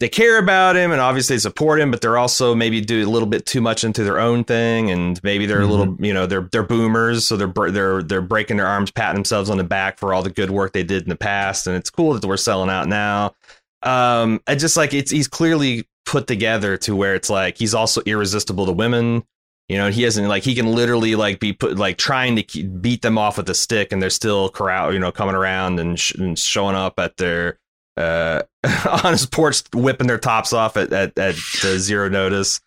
[0.00, 3.28] they care about him and obviously support him, but they're also maybe do a little
[3.28, 6.48] bit too much into their own thing, and maybe they're a little, you know, they're
[6.50, 10.12] they're boomers, so they're they're they're breaking their arms, patting themselves on the back for
[10.12, 12.70] all the good work they did in the past, and it's cool that we're selling
[12.70, 13.34] out now.
[13.82, 18.00] Um, I just like it's he's clearly put together to where it's like he's also
[18.06, 19.24] irresistible to women.
[19.68, 22.82] You know, he isn't like he can literally like be put like trying to keep,
[22.82, 25.98] beat them off with a stick, and they're still corral, you know, coming around and,
[25.98, 27.58] sh- and showing up at their
[27.96, 28.42] uh
[29.04, 32.60] on his porch whipping their tops off at at, at uh, zero notice.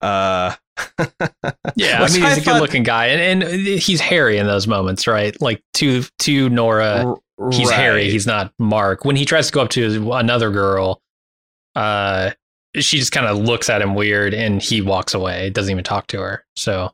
[0.00, 0.54] Uh,
[1.76, 4.66] Yeah, I mean he's a thought- good looking guy, and, and he's Harry in those
[4.66, 5.38] moments, right?
[5.40, 7.14] Like to to Nora,
[7.52, 7.76] he's right.
[7.76, 9.04] Harry, he's not Mark.
[9.04, 11.00] When he tries to go up to another girl,
[11.76, 12.30] uh,
[12.76, 16.06] she just kind of looks at him weird, and he walks away, doesn't even talk
[16.08, 16.44] to her.
[16.56, 16.92] So,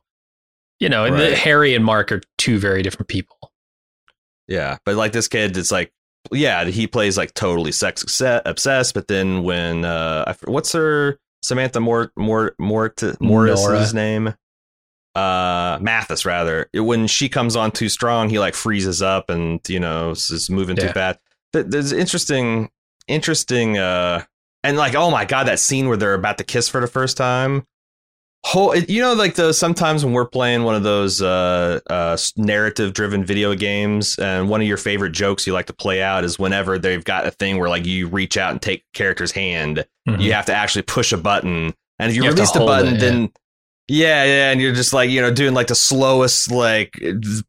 [0.79, 1.33] you know, Right.
[1.33, 3.51] Harry and Mark are two very different people.
[4.47, 5.91] Yeah, but like this kid, it's like,
[6.31, 8.01] yeah, he plays like totally sex
[8.45, 8.93] obsessed.
[8.93, 14.33] But then when uh, what's her Samantha Mort Mort Mort Morris his name,
[15.15, 16.69] uh, Mathis rather.
[16.73, 20.75] When she comes on too strong, he like freezes up and you know is moving
[20.75, 20.93] too Yeah.
[20.93, 21.19] fast.
[21.53, 22.69] There's interesting,
[23.07, 24.23] interesting, uh,
[24.67, 27.17] and like oh my god, that scene where they're about to kiss for the first
[27.17, 27.65] time.
[28.45, 32.93] Whole, you know, like those sometimes when we're playing one of those uh, uh, narrative
[32.93, 36.39] driven video games, and one of your favorite jokes you like to play out is
[36.39, 40.21] whenever they've got a thing where like you reach out and take character's hand, Mhm.
[40.21, 42.93] you have to actually push a button, and if you, You release the button, it,
[42.93, 42.99] yeah.
[42.99, 43.31] then
[43.89, 46.97] yeah, yeah, and you're just like you know doing like the slowest like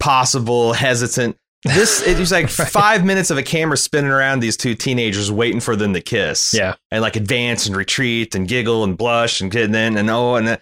[0.00, 1.36] possible hesitant.
[1.64, 2.68] This it was like Right.
[2.68, 6.54] five minutes of a camera spinning around these two teenagers waiting for them to kiss
[6.54, 10.36] Yeah, and like advance and retreat and giggle and blush and and then and oh
[10.36, 10.60] and then-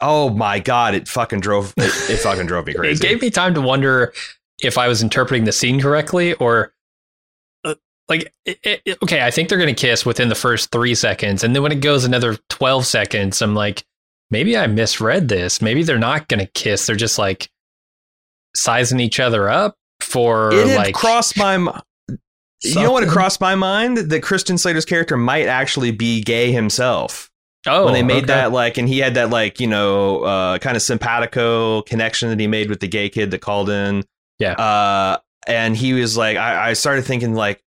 [0.00, 3.30] oh my god it fucking drove it, it fucking drove me crazy It gave me
[3.30, 4.12] time to wonder
[4.62, 6.72] if I was interpreting the scene correctly or
[7.64, 7.74] uh,
[8.08, 11.44] like it, it- okay, I think they're going to kiss within the first 3 seconds
[11.44, 13.84] and then when it goes another 12 seconds I'm like
[14.30, 15.60] maybe I misread this.
[15.60, 16.86] Maybe they're not going to kiss.
[16.86, 17.50] They're just like
[18.56, 21.56] sizing each other up for it had like crossed my
[22.64, 26.52] you know what it crossed my mind that Christian Slater's character might actually be gay
[26.52, 27.30] himself
[27.66, 28.26] oh when they made okay.
[28.26, 32.38] that like and he had that like you know uh kind of simpatico connection that
[32.38, 34.04] he made with the gay kid that called in
[34.38, 34.52] Yeah.
[34.52, 37.62] uh and he was like I, I started thinking like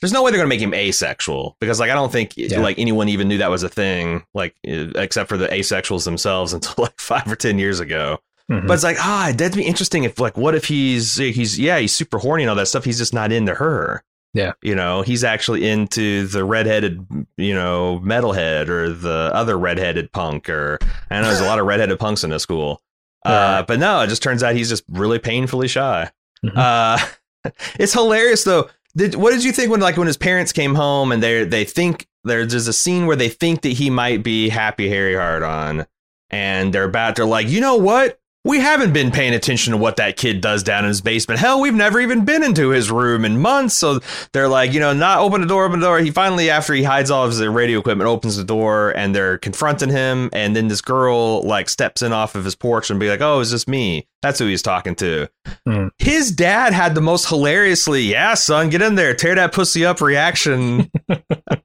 [0.00, 2.60] there's no way they're gonna make him asexual because like I don't think Yeah.
[2.60, 6.74] like anyone even knew that was a thing like except for the asexuals themselves until
[6.84, 8.18] like five or ten years ago
[8.52, 8.66] Mhm.
[8.66, 11.92] but it's like ah that'd be interesting if like what if he's he's yeah he's
[11.92, 12.84] super horny and all that stuff.
[12.84, 14.04] He's just not into her.
[14.34, 14.52] Yeah.
[14.62, 20.48] you know he's actually into the redheaded you know metalhead or the other redheaded punk
[20.48, 20.78] or
[21.10, 22.80] I know there's a lot of redheaded punks in this school.
[23.24, 26.10] Uh, but no it just turns out he's just really painfully shy.
[26.44, 26.56] Mhm.
[26.56, 28.68] uh, it's hilarious though.
[28.96, 31.64] Did, what did you think when like when his parents came home and they they
[31.64, 35.42] think there's there's a scene where they think that he might be happy Harry hard
[35.44, 35.86] on
[36.30, 39.96] and they're about they're like you know what we haven't been paying attention to what
[39.96, 41.38] that kid does down in his basement.
[41.38, 43.74] Hell, we've never even been into his room in months.
[43.74, 44.00] So
[44.32, 46.00] they're like, you know, not open the door, open the door.
[46.00, 49.38] He finally, after he hides all of his radio equipment, opens the door and they're
[49.38, 50.28] confronting him.
[50.32, 53.38] And then this girl like steps in off of his porch and be like, oh,
[53.38, 54.08] is this me?
[54.22, 55.28] That's who he's talking to.
[55.64, 55.88] Hmm.
[55.98, 60.00] His dad had the most hilariously, yeah, son, get in there, tear that pussy up
[60.00, 60.90] reaction.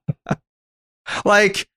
[1.26, 1.68] like,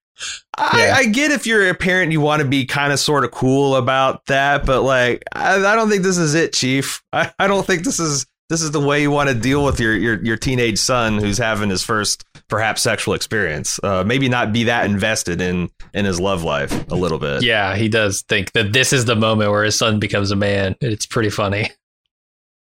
[0.57, 0.93] I, Yeah.
[0.97, 3.75] I get if you're a parent, you want to be kind of sort of cool
[3.75, 7.01] about that, but like, I, I don't think this is it, Chief.
[7.13, 9.79] I, I don't think this is this is the way you want to deal with
[9.79, 13.79] your your your teenage son who's having his first perhaps sexual experience.
[13.81, 17.43] Uh, maybe not be that invested in in his love life a little bit.
[17.43, 20.75] yeah he does think that this is the moment where his son becomes a man
[20.81, 21.69] it's pretty funny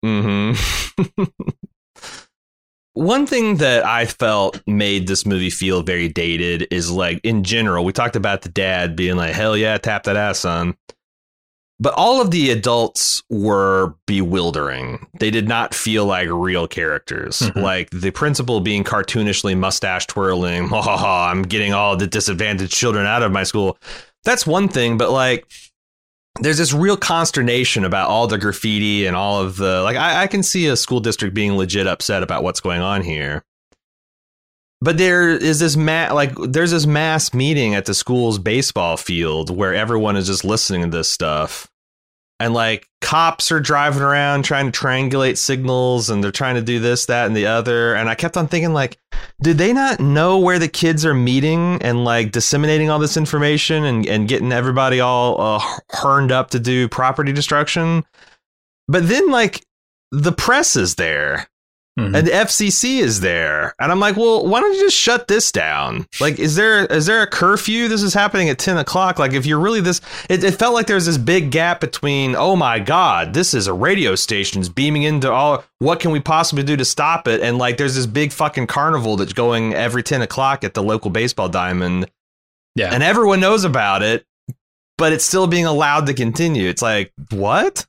[0.03, 0.53] hmm
[2.93, 7.85] One thing that I felt made this movie feel very dated is like in general,
[7.85, 10.75] we talked about the dad being like, hell yeah, tap that ass, son.
[11.79, 15.07] But all of the adults were bewildering.
[15.19, 17.39] They did not feel like real characters.
[17.39, 17.61] Mhm.
[17.61, 22.73] Like the principal being cartoonishly mustache twirling, ha ha ha, I'm getting all the disadvantaged
[22.73, 23.77] children out of my school.
[24.25, 25.47] That's one thing, but like
[26.39, 30.27] there's this real consternation about all the graffiti and all of the like I, I
[30.27, 33.43] can see a school district being legit upset about what's going on here.
[34.83, 39.55] But there is this ma- like there's this mass meeting at the school's baseball field
[39.55, 41.70] where everyone is just listening to this stuff
[42.41, 46.79] and like cops are driving around trying to triangulate signals and they're trying to do
[46.79, 47.93] this that and the other.
[47.93, 48.97] And i kept on thinking like
[49.41, 53.83] did they not know where the kids are meeting and like disseminating all this information
[53.85, 55.59] and, and getting everybody all uh,
[55.91, 58.03] horned up to do property destruction?
[58.87, 59.63] But then like
[60.11, 61.47] the press is there
[61.99, 62.15] Mhm.
[62.17, 65.51] and the FCC is there, and I'm like, well, why don't you just shut this
[65.51, 66.07] down?
[66.21, 67.89] Like, is there is there a curfew?
[67.89, 69.19] This is happening at ten o'clock.
[69.19, 69.99] Like, if you're really this,
[70.29, 73.73] it, it felt like there's this big gap between, oh my god, this is a
[73.73, 75.65] radio station's beaming into all.
[75.79, 77.41] What can we possibly do to stop it?
[77.41, 81.11] And like, there's this big fucking carnival that's going every ten o'clock at the local
[81.11, 82.09] baseball diamond,
[82.75, 84.25] yeah and everyone knows about it,
[84.97, 86.69] but it's still being allowed to continue.
[86.69, 87.85] It's like, what?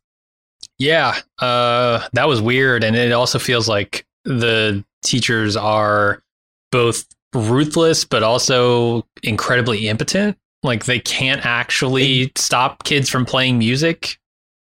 [0.82, 6.24] Yeah, uh, that was weird, and it also feels like the teachers are
[6.72, 10.36] both ruthless but also incredibly impotent.
[10.64, 14.18] Like they can't actually stop kids from playing music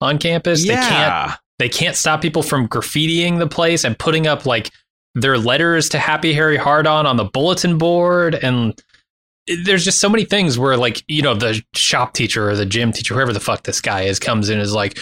[0.02, 0.64] on campus.
[0.64, 0.90] They can't.
[0.90, 1.36] yeah.
[1.60, 4.72] They can't stop people from graffitiing the place and putting up like
[5.14, 8.82] their letters to Happy Harry Hardon on the bulletin board and.
[9.64, 12.92] There's just so many things where, like, you know, the shop teacher or the gym
[12.92, 15.00] teacher, whoever the fuck this guy is, comes in and is like,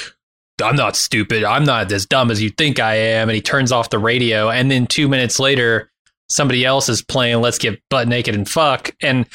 [0.63, 1.43] I'm not stupid.
[1.43, 3.29] I'm not as dumb as you think I am.
[3.29, 4.49] And he turns off the radio.
[4.49, 5.91] And then two minutes later,
[6.29, 8.91] somebody else is playing Let's Get Butt Naked and Fuck.
[9.01, 9.27] And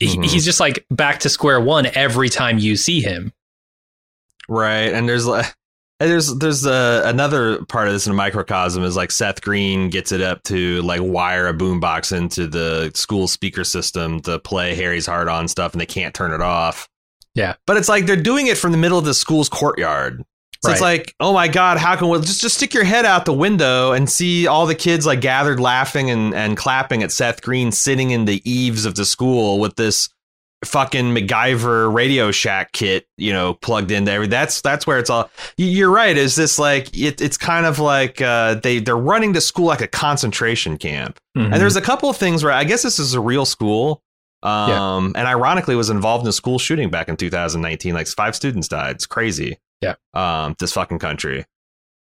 [0.00, 0.26] he- Mhm.
[0.30, 3.32] he's just like back to square one every time you see him.
[4.48, 5.54] Right, and there's like
[6.00, 10.12] there's there's uh, another part of this in a microcosm is like Seth Green gets
[10.12, 15.06] it up to like wire a boombox into the school speaker system to play Harry's
[15.06, 16.88] Hard On stuff, and they can't turn it off.
[17.34, 17.54] Yeah.
[17.66, 20.22] but it's like they're doing it from the middle of the school's courtyard.
[20.64, 23.24] So it's like, oh my god, how can we just just stick your head out
[23.24, 27.42] the window and see all the kids like gathered laughing and and clapping at Seth
[27.42, 30.08] Green sitting in the eaves of the school with this
[30.64, 34.26] fucking MacGyver Radio Shack kit, you know, plugged into every.
[34.28, 35.30] That's that's where it's all.
[35.58, 36.16] you- You're right.
[36.16, 39.82] Is this like it, it's kind of like uh, they they're running to school like
[39.82, 41.18] a concentration camp.
[41.36, 41.52] Mhm.
[41.52, 44.00] And there's a couple of things where I guess this is a real school.
[44.42, 47.94] Um, and ironically was involved in a school shooting back in 2019.
[47.94, 48.96] Like five students died.
[48.96, 49.58] It's crazy.
[49.84, 50.44] Yeah.
[50.44, 51.44] Um, this fucking country.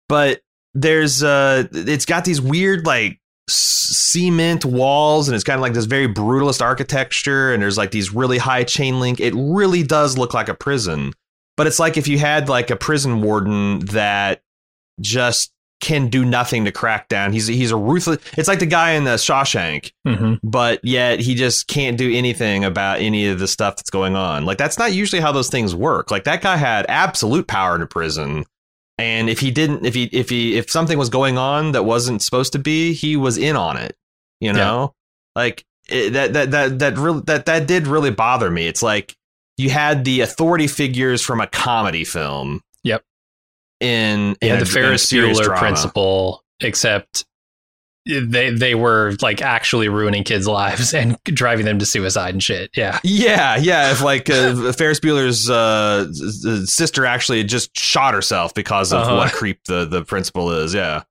[0.08, 0.42] But
[0.74, 3.20] there's uh, it's got these weird like
[3.50, 7.54] cement walls, and it's kind of like this very brutalist architecture.
[7.54, 9.20] And there's like these really high chain link.
[9.20, 11.14] It really does look like a prison.
[11.58, 14.42] but it's like if you had like a prison warden that
[15.00, 15.52] just
[15.82, 17.34] can do nothing to crack down.
[17.34, 18.20] He's he's a ruthless.
[18.38, 22.64] It's like the guy in the Shawshank, hmm but yet he just can't do anything
[22.64, 24.46] about any of the stuff that's going on.
[24.46, 26.12] Like that's not usually how those things work.
[26.12, 28.46] Like that guy had absolute power in a prison.
[28.98, 32.22] And if he didn't, if he, if he, if something was going on that wasn't
[32.22, 33.96] supposed to be, he was in on it.
[34.40, 34.94] You know,
[35.36, 38.68] like it, that, that, that, that really, that, that did really bother me.
[38.68, 39.16] It's like
[39.58, 42.62] you had the authority figures from a comedy film.
[43.82, 43.90] Yep.
[43.90, 47.26] In, Yeah, in the a- in a Ferris Bueller principal, except
[48.06, 52.72] they they were like actually ruining kids' lives and driving them to suicide and shit.
[52.76, 53.00] Yeah.
[53.04, 53.92] Yeah, yeah.
[53.92, 59.02] If like uh, Ferris Bueller's uh, s- s- sister actually just shot herself because of
[59.04, 59.16] Uh-huh.
[59.18, 60.74] what creep the the principal is.
[60.74, 61.04] Yeah.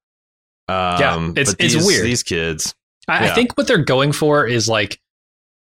[0.68, 2.04] Um, Yeah, it's- but it's these, weird.
[2.06, 2.74] These kids.
[3.08, 5.00] I, I think what they're going for is like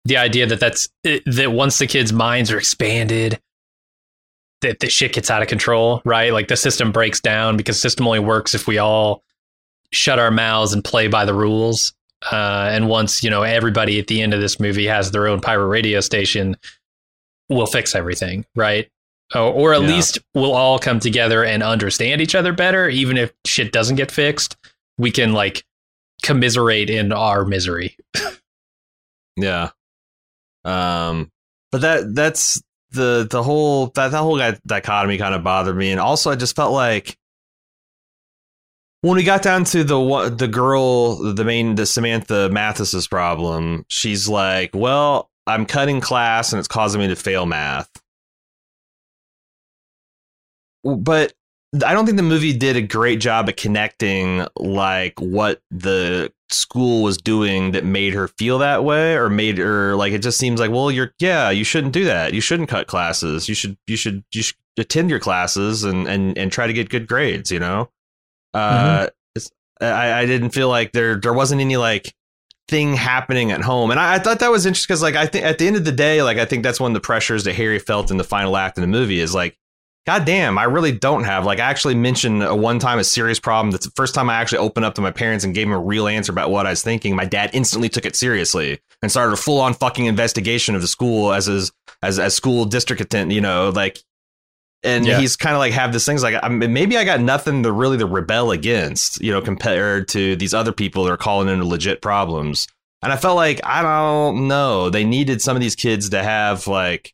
[0.05, 3.39] the idea that that's it, that once the kids' minds are expanded,
[4.63, 6.33] that the shit gets out of control, right?
[6.33, 9.23] Like the system breaks down because the system only works if we all
[9.93, 11.93] shut our mouths and play by the rules.
[12.31, 15.41] Uh, and once you know everybody at the end of this movie has their own
[15.41, 16.57] pirate radio station,
[17.49, 18.91] we'll fix everything, right?
[19.35, 19.89] Or, or at Yeah.
[19.89, 24.11] least we'll all come together and understand each other better, even if shit doesn't get
[24.11, 24.57] fixed.
[24.99, 25.65] We can like
[26.23, 27.97] commiserate in our misery.
[29.37, 29.71] Yeah.
[30.65, 31.31] Um,
[31.73, 32.61] but that that's
[32.93, 36.37] the the whole that that whole di- dichotomy kind of bothered me, and also I
[36.37, 37.17] just felt like
[39.03, 44.29] when we got down to the the girl, the main the Samantha Mathis's problem, she's
[44.29, 47.91] like, "Well, I'm cutting class, and it's causing me to fail math."
[50.85, 51.33] But
[51.87, 57.03] I don't think the movie did a great job at connecting like what the school
[57.03, 60.61] was doing that made her feel that way or made her like it just seems
[60.61, 62.35] like well you're yeah you shouldn't do that.
[62.35, 63.49] You shouldn't cut classes.
[63.49, 66.89] You should you should you should attend your classes and and and try to get
[66.89, 67.91] good grades you know?
[68.55, 72.15] Uh it's, I I didn't feel like there there wasn't any like
[72.69, 73.91] thing happening at home.
[73.91, 75.85] And I, I thought that was interesting because like I think at the end of
[75.85, 78.25] the day like I think that's one of the pressures that Harry felt in the
[78.25, 79.59] final act of the movie is like
[80.07, 81.45] God damn, I really don't have.
[81.45, 83.71] Like, I actually mentioned a one time a serious problem.
[83.71, 85.79] That's the first time I actually opened up to my parents and gave them a
[85.79, 87.15] real answer about what I was thinking.
[87.15, 90.89] My dad instantly took it seriously and started a full on fucking investigation of the
[90.89, 91.71] school as his
[92.03, 93.33] as as school district attendant.
[93.33, 93.99] You know, like,
[94.83, 95.21] and Yeah.
[95.21, 97.71] he's kind of like have this things like I mean, maybe I got nothing to
[97.71, 99.21] really to rebel against.
[99.23, 102.67] You know, compared to these other people that are calling in legit problems.
[103.03, 104.89] And I felt like I don't know.
[104.89, 107.13] They needed some of these kids to have like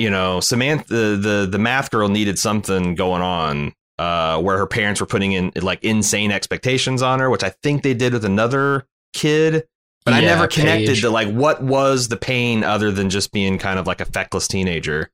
[0.00, 4.66] you know, Samantha, the, the the math girl needed something going on uh, where her
[4.66, 8.24] parents were putting in like insane expectations on her, which I think they did with
[8.24, 9.66] another kid.
[10.06, 11.02] But I never connected Paige.
[11.02, 14.48] to like what was the pain other than just being kind of like a feckless
[14.48, 15.10] teenager.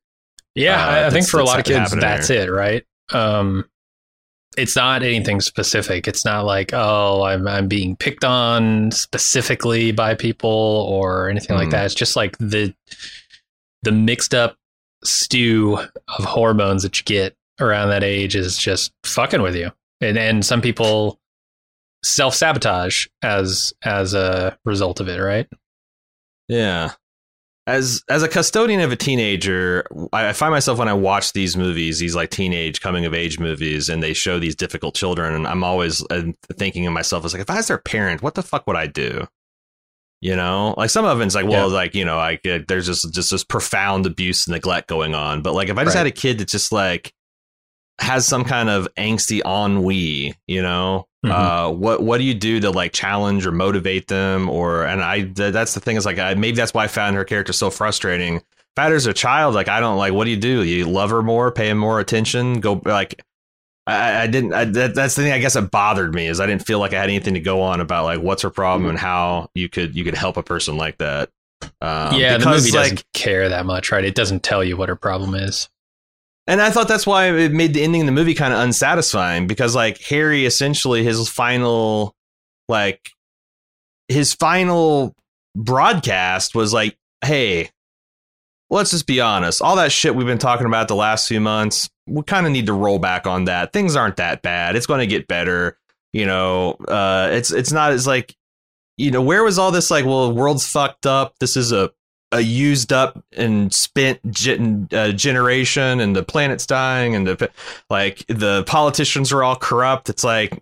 [0.55, 2.83] Yeah, Uh, I, think for a lot of kids, that's it, right?
[3.11, 3.65] Um,
[4.57, 6.07] it's not anything specific.
[6.07, 10.49] It's not like, oh, I'm I'm being picked on specifically by people
[10.89, 11.71] or anything like Hmm.
[11.71, 11.85] that.
[11.85, 12.73] It's just like the
[13.83, 14.56] the mixed up
[15.03, 19.71] stew of hormones that you get around that age is just fucking with you.
[20.01, 21.19] And and some people
[22.03, 25.47] self sabotage as as a result of it, right?
[26.47, 26.91] Yeah.
[27.65, 31.99] As as a custodian of a teenager, I, find myself when I watch these movies,
[31.99, 35.65] these like teenage coming of age movies, and they show these difficult children, and I'm
[35.65, 36.23] always uh,
[36.53, 38.87] thinking of myself as like, if I was their parent, what the fuck would I
[38.87, 39.27] do?
[40.19, 41.75] You know, like some of it's like, well, Yeah.
[41.75, 45.41] like you know, like uh, there's just just this profound abuse and neglect going on,
[45.43, 45.99] but like if I just Right.
[46.01, 47.13] had a kid that just like
[47.99, 51.31] has some kind of angsty ennui, you know, Mhm.
[51.31, 54.49] uh, what what do you do to like challenge or motivate them?
[54.49, 57.15] Or and I th- that's the thing is like I, maybe that's why I found
[57.15, 58.37] her character so frustrating.
[58.37, 58.43] If
[58.77, 60.13] I had her as a child, like I don't like.
[60.13, 60.63] What do you do?
[60.63, 63.21] You love her more, pay him more attention, go like.
[63.87, 64.53] I, I didn't.
[64.53, 65.31] I, that, that's the thing.
[65.31, 67.61] I guess that bothered me is I didn't feel like I had anything to go
[67.61, 70.75] on about like what's her problem and how you could you could help a person
[70.75, 71.29] like that.
[71.81, 74.03] Um, yeah, the because, movie doesn't like, care that much, right?
[74.03, 75.69] It doesn't tell you what her problem is.
[76.47, 79.47] And I thought that's why it made the ending of the movie kind of unsatisfying
[79.47, 82.13] because like Harry essentially his final
[82.67, 83.09] like
[84.09, 85.15] his final
[85.55, 87.69] broadcast was like, "Hey,
[88.69, 89.61] let's just be honest.
[89.61, 92.65] All that shit we've been talking about the last few months, we kind of need
[92.67, 93.73] to roll back on that.
[93.73, 94.75] Things aren't that bad.
[94.75, 95.77] It's going to get better.
[96.13, 98.35] You know, uh it's it's not as like
[98.97, 101.35] you know, where was all this like, well, the world's fucked up.
[101.39, 101.91] This is a
[102.33, 107.49] a used up and spent gen, uh, generation and the planet's dying and the
[107.89, 110.61] like the politicians are all corrupt it's like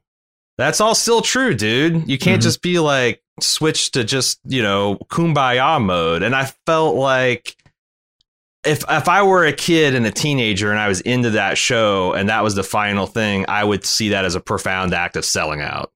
[0.60, 2.44] that's all still true dude you can't Mhm.
[2.44, 7.56] just be like switch to just you know kumbaya mode and i felt like
[8.66, 12.14] if if I were a kid and a teenager and I was into that show
[12.14, 15.26] and that was the final thing, I would see that as a profound act of
[15.26, 15.92] selling out.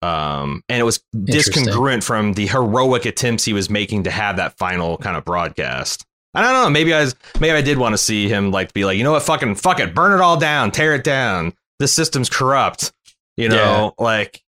[0.00, 4.56] Um, and it was discongruent from the heroic attempts he was making to have that
[4.56, 6.04] final kind of broadcast.
[6.34, 6.70] I don't know.
[6.70, 9.12] Maybe I was, maybe I did want to see him like be like, you know
[9.12, 11.52] what, fucking fuck it, burn it all down, tear it down.
[11.80, 12.92] This system's corrupt.
[13.36, 14.04] You know, yeah.
[14.04, 14.42] like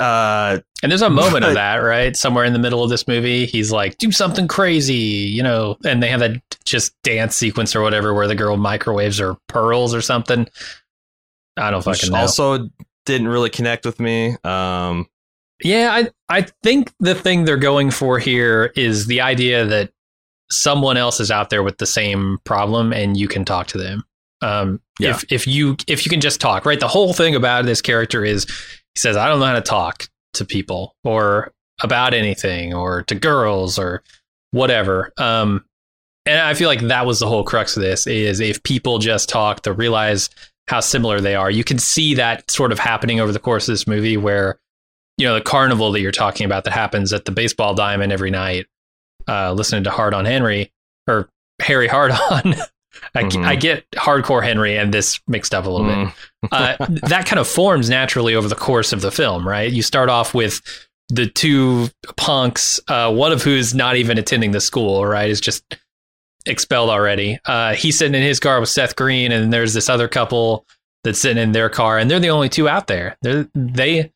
[0.00, 2.16] uh, and there's a moment of that, right?
[2.16, 6.02] Somewhere in the middle of this movie, he's like, "Do something crazy," you know, and
[6.02, 10.02] they have that just dance sequence or whatever where the girl microwaves or pearls or
[10.02, 10.48] something.
[11.56, 12.18] I don't fucking know.
[12.18, 12.68] Also,
[13.06, 14.36] didn't really connect with me.
[14.44, 15.08] Um,
[15.62, 19.92] yeah, I I think the thing they're going for here is the idea that
[20.50, 24.04] someone else is out there with the same problem and you can talk to them.
[24.42, 25.10] Um, yeah.
[25.10, 26.80] if if you if you can just talk, right?
[26.80, 30.08] The whole thing about this character is he says, I don't know how to talk
[30.34, 31.52] to people or
[31.82, 34.02] about anything or to girls or
[34.52, 35.12] whatever.
[35.18, 35.64] Um,
[36.24, 39.28] and I feel like that was the whole crux of this is if people just
[39.28, 40.30] talk to realize
[40.68, 41.50] how similar they are.
[41.50, 44.58] You can see that sort of happening over the course of this movie where,
[45.18, 48.30] you know, the carnival that you're talking about that happens at the baseball diamond every
[48.30, 48.66] night,
[49.26, 50.72] uh, listening to Hard on Henry
[51.08, 51.28] or
[51.60, 52.54] Harry Hard on
[53.14, 53.44] I, mm-hmm.
[53.44, 56.06] I, get hardcore Henry and this mixed up a little mm.
[56.06, 56.52] bit.
[56.52, 56.76] Uh,
[57.08, 59.70] that kind of forms naturally over the course of the film, right?
[59.70, 60.62] You start off with
[61.08, 65.28] the two punks, uh, one of who's not even attending the school, right?
[65.28, 65.76] Is just
[66.46, 67.38] expelled already.
[67.44, 70.66] Uh, he's sitting in his car with Seth Green, and there's this other couple
[71.04, 73.16] that's sitting in their car, and they're the only two out there.
[73.20, 74.10] They're, they,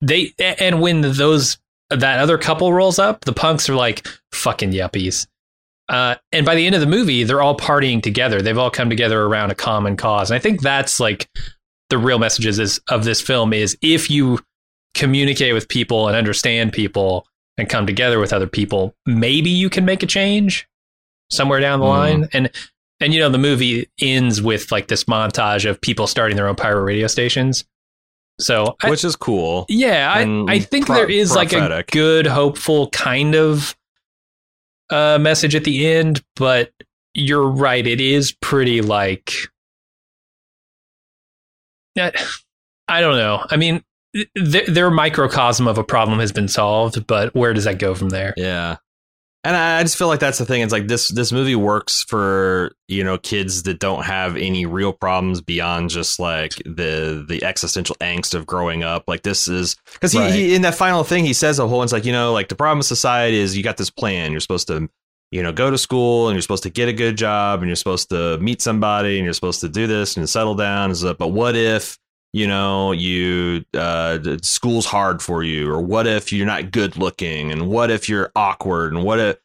[0.00, 1.58] they, and when those
[1.90, 5.26] that other couple rolls up, the punks are like fucking yuppies.
[5.88, 8.40] Uh, and by the end of the movie, they're all partying together.
[8.40, 10.30] They've all come together around a common cause.
[10.30, 11.28] And I think that's like
[11.90, 14.38] the real messages is, of this film is if you
[14.94, 17.26] communicate with people and understand people
[17.58, 20.66] and come together with other people, maybe you can make a change
[21.30, 21.90] somewhere down the mm.
[21.90, 22.28] line.
[22.32, 22.50] And
[23.00, 26.56] and you know the movie ends with like this montage of people starting their own
[26.56, 27.64] pirate radio stations.
[28.40, 29.66] So which I, is cool.
[29.68, 31.70] Yeah, I, I think pro- there is prophetic.
[31.70, 33.76] like a good, hopeful kind of
[34.94, 36.70] uh, message at the end, but
[37.14, 37.84] you're right.
[37.84, 39.32] It is pretty like.
[42.86, 43.44] I don't know.
[43.50, 43.82] I mean,
[44.14, 48.10] th- their microcosm of a problem has been solved, but where does that go from
[48.10, 48.34] there?
[48.36, 48.76] Yeah.
[49.44, 50.62] And I just feel like that's the thing.
[50.62, 54.94] It's like this this movie works for you know kids that don't have any real
[54.94, 59.04] problems beyond just like the the existential angst of growing up.
[59.06, 60.32] Like this is because he, right.
[60.32, 61.82] he in that final thing he says a whole.
[61.82, 64.30] It's like you know like the problem of society is you got this plan.
[64.30, 64.88] You're supposed to
[65.30, 67.76] you know go to school and you're supposed to get a good job and you're
[67.76, 70.94] supposed to meet somebody and you're supposed to do this and settle down.
[71.18, 71.98] But what if
[72.34, 77.52] you know you uh, school's hard for you or what if you're not good looking
[77.52, 79.36] and what if you're awkward and what if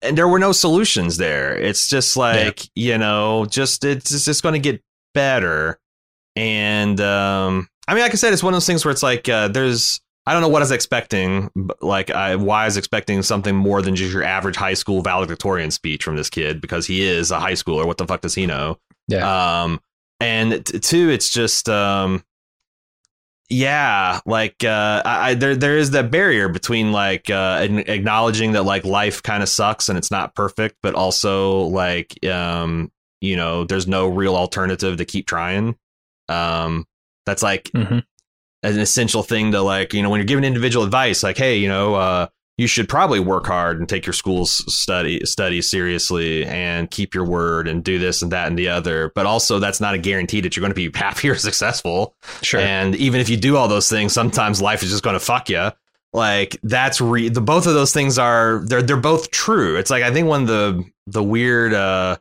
[0.00, 1.58] and there were no solutions there.
[1.58, 2.92] It's just like yeah.
[2.92, 4.80] you know just it's just going to get
[5.14, 5.78] better.
[6.36, 9.28] And um i mean like i said it's one of those things where it's like
[9.28, 12.76] uh, there's i don't know what i was expecting but like I, why i was
[12.76, 16.86] expecting something more than just your average high school valedictorian speech from this kid because
[16.86, 17.84] he is a high schooler.
[17.84, 18.78] What the fuck does he know?
[19.08, 19.62] Yeah.
[19.62, 19.80] Um
[20.20, 22.22] and t- two, it's just um,
[23.48, 28.84] yeah, like uh, I, there there is that barrier between like uh, acknowledging that like
[28.84, 33.88] life kind of sucks and it's not perfect, but also like um, you know, there's
[33.88, 35.76] no real alternative to keep trying.
[36.28, 36.86] Um,
[37.26, 37.98] that's like mm-hmm.
[38.62, 41.68] an essential thing to like you know when you're giving individual advice, like hey, you
[41.68, 42.26] know, uh,
[42.60, 47.24] you should probably work hard and take your school's study study seriously and keep your
[47.24, 49.10] word and do this and that and the other.
[49.14, 52.14] But also, that's not a guarantee that you're going to be happy or successful.
[52.42, 52.60] Sure.
[52.60, 55.48] And even if you do all those things, sometimes life is just going to fuck
[55.48, 55.70] you.
[56.12, 59.76] Like that's re- the both of those things are they're they're both true.
[59.76, 62.18] It's like I think one of the the weird uh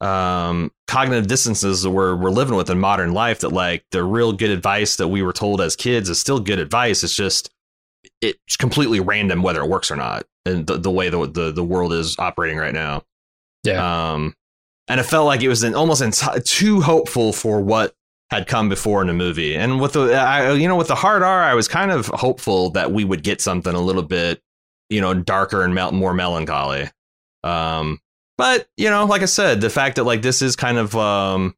[0.00, 4.32] um cognitive distances that we're we're living with in modern life that like the real
[4.32, 7.04] good advice that we were told as kids is still good advice.
[7.04, 7.50] It's just
[8.20, 11.64] it's completely random whether it works or not, and the, the way the, the the
[11.64, 13.04] world is operating right now.
[13.64, 14.12] Yeah.
[14.12, 14.34] Um,
[14.88, 17.94] and it felt like it was an, almost enti- too hopeful for what
[18.30, 19.54] had come before in the movie.
[19.54, 22.70] And with the, I, you know, with the hard R, I was kind of hopeful
[22.70, 24.42] that we would get something a little bit,
[24.88, 26.90] you know, darker and mel- more melancholy.
[27.44, 28.00] Um,
[28.38, 31.54] but you know, like I said, the fact that like this is kind of um,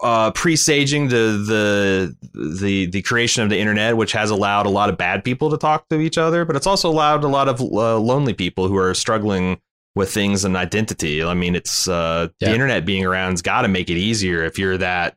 [0.00, 2.16] uh, presaging the the
[2.58, 5.58] the the creation of the internet, which has allowed a lot of bad people to
[5.58, 8.76] talk to each other, but it's also allowed a lot of uh, lonely people who
[8.76, 9.60] are struggling
[9.94, 11.22] with things and identity.
[11.22, 12.48] I mean, it's uh, yeah.
[12.48, 15.16] the internet being around's got to make it easier if you're that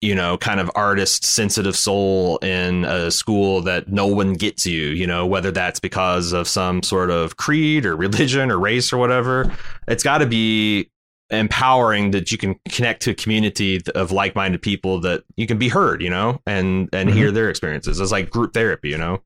[0.00, 4.88] you know, kind of artist sensitive soul in a school that no one gets you,
[4.90, 8.98] you know, whether that's because of some sort of creed or religion or race or
[8.98, 9.52] whatever.
[9.88, 10.88] It's got to be
[11.30, 15.68] empowering that you can connect to a community of like-minded people that you can be
[15.68, 17.18] heard, you know, and and Mm-hmm.
[17.18, 18.00] hear their experiences.
[18.00, 19.22] It's like group therapy, you know.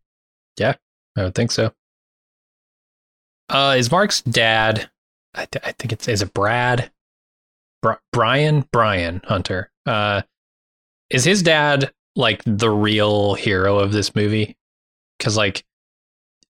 [0.58, 0.74] Yeah
[1.16, 1.72] i would think so.
[3.48, 4.88] Uh, is Mark's dad?
[5.34, 6.90] I, th- I think it's is it Brad,
[7.82, 9.70] Bri- Brian, Brian Hunter.
[9.86, 10.22] Uh,
[11.10, 14.56] is his dad like the real hero of this movie?
[15.18, 15.64] Because like,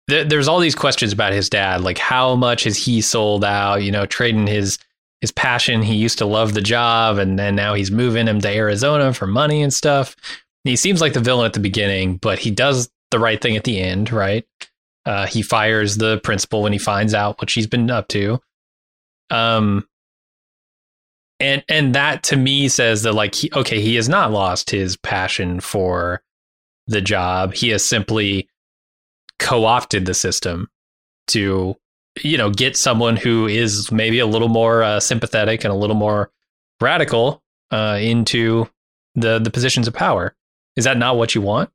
[0.10, 1.82] th- there's all these questions about his dad.
[1.82, 3.82] Like, how much has he sold out?
[3.84, 4.78] You know, trading his
[5.22, 5.82] his passion.
[5.82, 9.28] He used to love the job, and then now he's moving him to Arizona for
[9.28, 10.16] money and stuff.
[10.64, 13.64] He seems like the villain at the beginning, but he does the right thing at
[13.64, 14.46] the end, right?
[15.06, 18.40] Uh, he fires the principal when he finds out what she's been up to.
[19.30, 19.88] Um,
[21.40, 24.96] and and that to me says that like he, okay, he has not lost his
[24.98, 26.22] passion for
[26.88, 27.54] the job.
[27.54, 28.48] He has simply
[29.40, 30.70] co-opted the system
[31.28, 31.76] to
[32.24, 35.96] you know get someone who is maybe a little more uh, sympathetic and a little
[35.96, 36.30] more
[36.82, 37.42] radical
[37.72, 38.68] uh, into
[39.16, 40.36] the the positions of power.
[40.76, 41.70] Is that not what you want?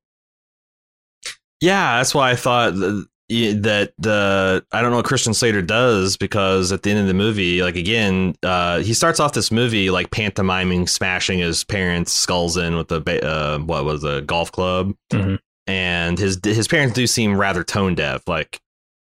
[1.60, 6.16] Yeah, that's why I thought th- that the I don't know what Christian Slater does
[6.16, 9.90] because at the end of the movie, like again, uh, he starts off this movie
[9.90, 14.52] like pantomiming smashing his parents' skulls in with a ba- uh, what was a golf
[14.52, 15.38] club, Mhm.
[15.66, 18.60] and his his parents do seem rather tone deaf, like,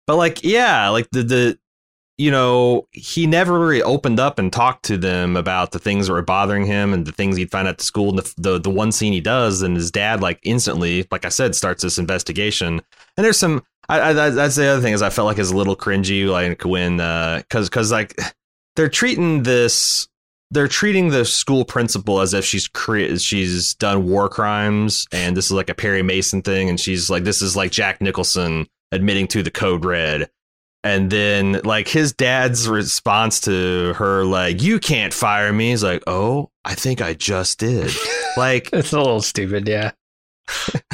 [0.07, 1.59] but like yeah, like the the
[2.17, 6.13] you know he never really opened up and talked to them about the things that
[6.13, 8.91] were bothering him and the things he'd find at school and the, the the one
[8.91, 12.81] scene he does and his dad like instantly like i said starts this investigation.
[13.17, 15.57] And there's some I, I that's the other thing is i felt like it's a
[15.57, 18.17] little cringy like when uh because because like
[18.75, 20.07] they're treating this
[20.51, 25.45] they're treating the school principal as if she's cre- she's done war crimes and this
[25.45, 29.27] is like a perry mason thing and she's like this is like jack nicholson admitting
[29.27, 30.29] to the code red
[30.83, 36.03] and then like his dad's response to her like you can't fire me He's like
[36.07, 37.91] oh i think i just did
[38.37, 39.91] like It's a little stupid, yeah.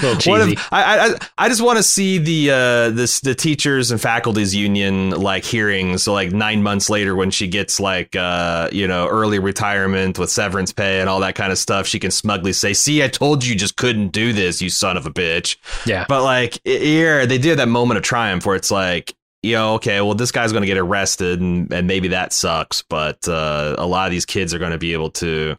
[0.02, 4.02] What if, I, I I just want to see the uh this the teachers and
[4.02, 8.88] faculties union like hearings so like nine months later when she gets like uh you
[8.88, 12.54] know early retirement with severance pay and all that kind of stuff she can smugly
[12.54, 15.58] say see I told you you just couldn't do this you son of a bitch
[15.86, 16.06] yeah.
[16.08, 20.02] but like here they did that moment of triumph where it's like you know okay
[20.02, 23.86] well this guy's going to get arrested and and maybe that sucks but uh a
[23.86, 25.56] lot of these kids are going to be able to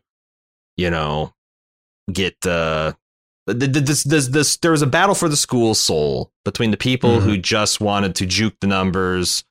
[0.77, 1.33] you know
[2.13, 2.93] get uh
[3.47, 7.23] this, this, this, there was a battle for the school soul between the people Mhm.
[7.23, 9.45] who just wanted to juke the numbers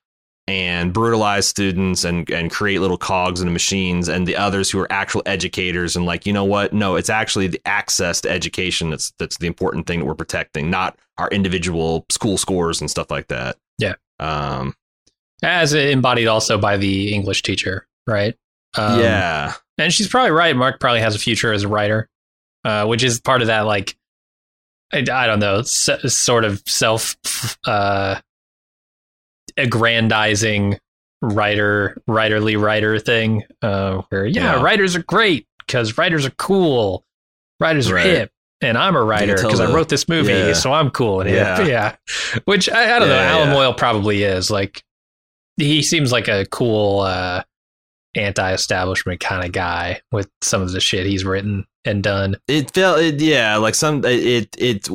[0.47, 4.79] and brutalize students and, and create little cogs in the machines and the others who
[4.79, 8.89] are actual educators and like you know what no it's actually the access to education
[8.89, 13.11] that's that's the important thing that we're protecting not our individual school scores and stuff
[13.11, 13.93] like that Yeah.
[14.19, 14.73] um
[15.43, 18.35] As embodied also by the English teacher, right?
[18.75, 20.55] Um, yeah And she's probably right.
[20.55, 22.09] Mark probably has a future as a writer,
[22.63, 23.95] uh, which is part of that, like,
[24.93, 27.15] I, I don't know, s- sort of self
[27.65, 28.19] uh,
[29.57, 30.79] aggrandizing
[31.21, 34.61] writer, writerly writer thing, uh, where, yeah, Yeah.
[34.63, 37.05] writers are great because writers are cool,
[37.59, 38.05] writers are Right.
[38.05, 38.31] hip.
[38.63, 40.53] And I'm a writer because I wrote this movie, Yeah.
[40.53, 41.37] so I'm cool and hip.
[41.39, 41.65] Yeah.
[41.67, 41.95] Yeah.
[42.45, 43.15] Which I, I don't know.
[43.15, 43.53] Yeah, Allan yeah.
[43.55, 44.51] Moyle probably is.
[44.51, 44.83] Like,
[45.57, 47.43] he seems like a cool, uh,
[48.15, 52.35] anti-establishment kind of guy with some of the shit he's written and done.
[52.47, 54.87] it felt it, yeah like some it it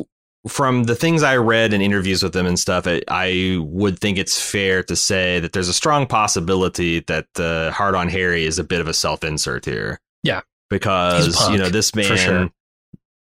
[0.47, 4.17] from the things i read in interviews with them and stuff it, i would think
[4.17, 8.57] it's fair to say that there's a strong possibility that uh, hard on harry is
[8.57, 10.41] a bit of a self-insert here Yeah.
[10.69, 12.49] because punk, you know this man sure.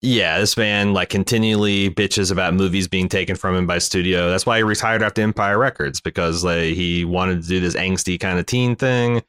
[0.01, 4.45] yeah this man like continually bitches about movies being taken from him by studio that's
[4.45, 8.39] why he retired after empire records because like he wanted to do this angsty kind
[8.39, 9.21] of teen thing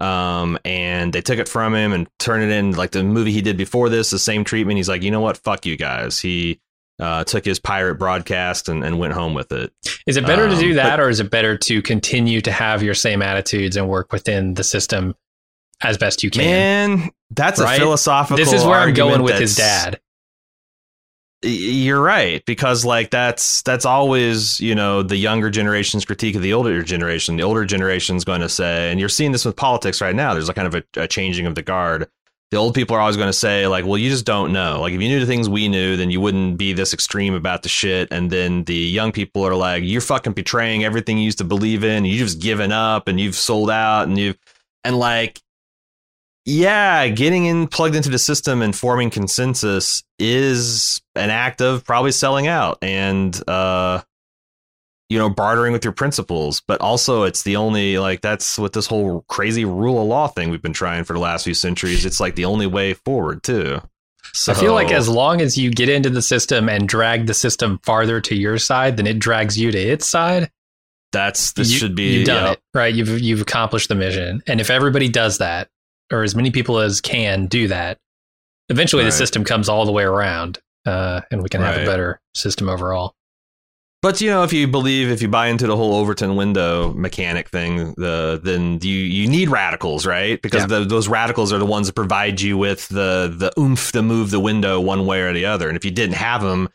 [0.00, 3.42] um, and they took it from him and turned it in like the movie he
[3.42, 4.76] did before this, the same treatment.
[4.78, 6.18] He's like, you know what, fuck you guys.
[6.18, 6.60] He
[6.98, 9.72] uh, took his pirate broadcast and, and went home with it.
[10.06, 12.52] Is it better to Um, do that, but- or is it better to continue to
[12.52, 15.14] have your same attitudes and work within the system
[15.82, 16.44] as best you can?
[16.44, 17.76] Man, that's Right?
[17.76, 18.36] a philosophical.
[18.36, 20.00] this is where I'm going with his dad.
[21.42, 26.52] You're right because like that's that's always you know the younger generation's critique of the
[26.52, 27.36] older generation.
[27.36, 30.34] The older generation's going to say, and you're seeing this with politics right now.
[30.34, 32.08] There's a kind of a, a changing of the guard.
[32.50, 34.80] The old people are always going to say like, well, you just don't know.
[34.80, 37.62] Like if you knew the things we knew, then you wouldn't be this extreme about
[37.62, 38.08] the shit.
[38.10, 41.84] And then the young people are like, you're fucking betraying everything you used to believe
[41.84, 42.04] in.
[42.04, 44.36] You've just given up and you've sold out and you've
[44.84, 45.40] and like
[46.50, 52.12] yeah, getting in plugged into the system and forming consensus is an act of probably
[52.12, 54.02] selling out and uh
[55.08, 56.60] you know bartering with your principles.
[56.66, 60.50] But also it's the only like that's what this whole crazy rule of law thing
[60.50, 62.04] we've been trying for the last few centuries.
[62.04, 63.80] It's like the only way forward too.
[64.32, 67.34] So I feel like as long as you get into the system and drag the
[67.34, 70.50] system farther to your side than it drags you to its side,
[71.12, 72.94] that's this you, should be you've done it right.
[72.94, 75.68] You've you've accomplished the mission, and if everybody does that,
[76.12, 77.98] or as many people as can do that,
[78.68, 79.10] eventually Right.
[79.10, 82.68] the system comes all the way around, uh, and we can have a better system
[82.68, 83.14] overall.
[84.02, 87.50] But you know, if you believe, if you buy into the whole Overton window mechanic
[87.50, 90.40] thing, the then you you need radicals, right?
[90.40, 90.78] Because Yeah.
[90.78, 94.30] the, those radicals are the ones that provide you with the the oomph to move
[94.30, 95.68] the window one way or the other.
[95.68, 96.70] And if you didn't have them,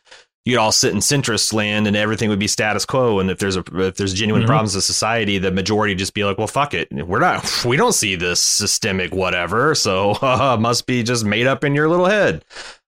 [0.46, 3.20] you'd all sit in centrist land, and everything would be status quo.
[3.20, 4.46] And if there's a if there's genuine Mhm.
[4.46, 7.76] problems in society, the majority would just be like, well, fuck it, we're not, we
[7.76, 10.14] don't see this systemic whatever, so
[10.58, 12.44] must be just made up in your little head.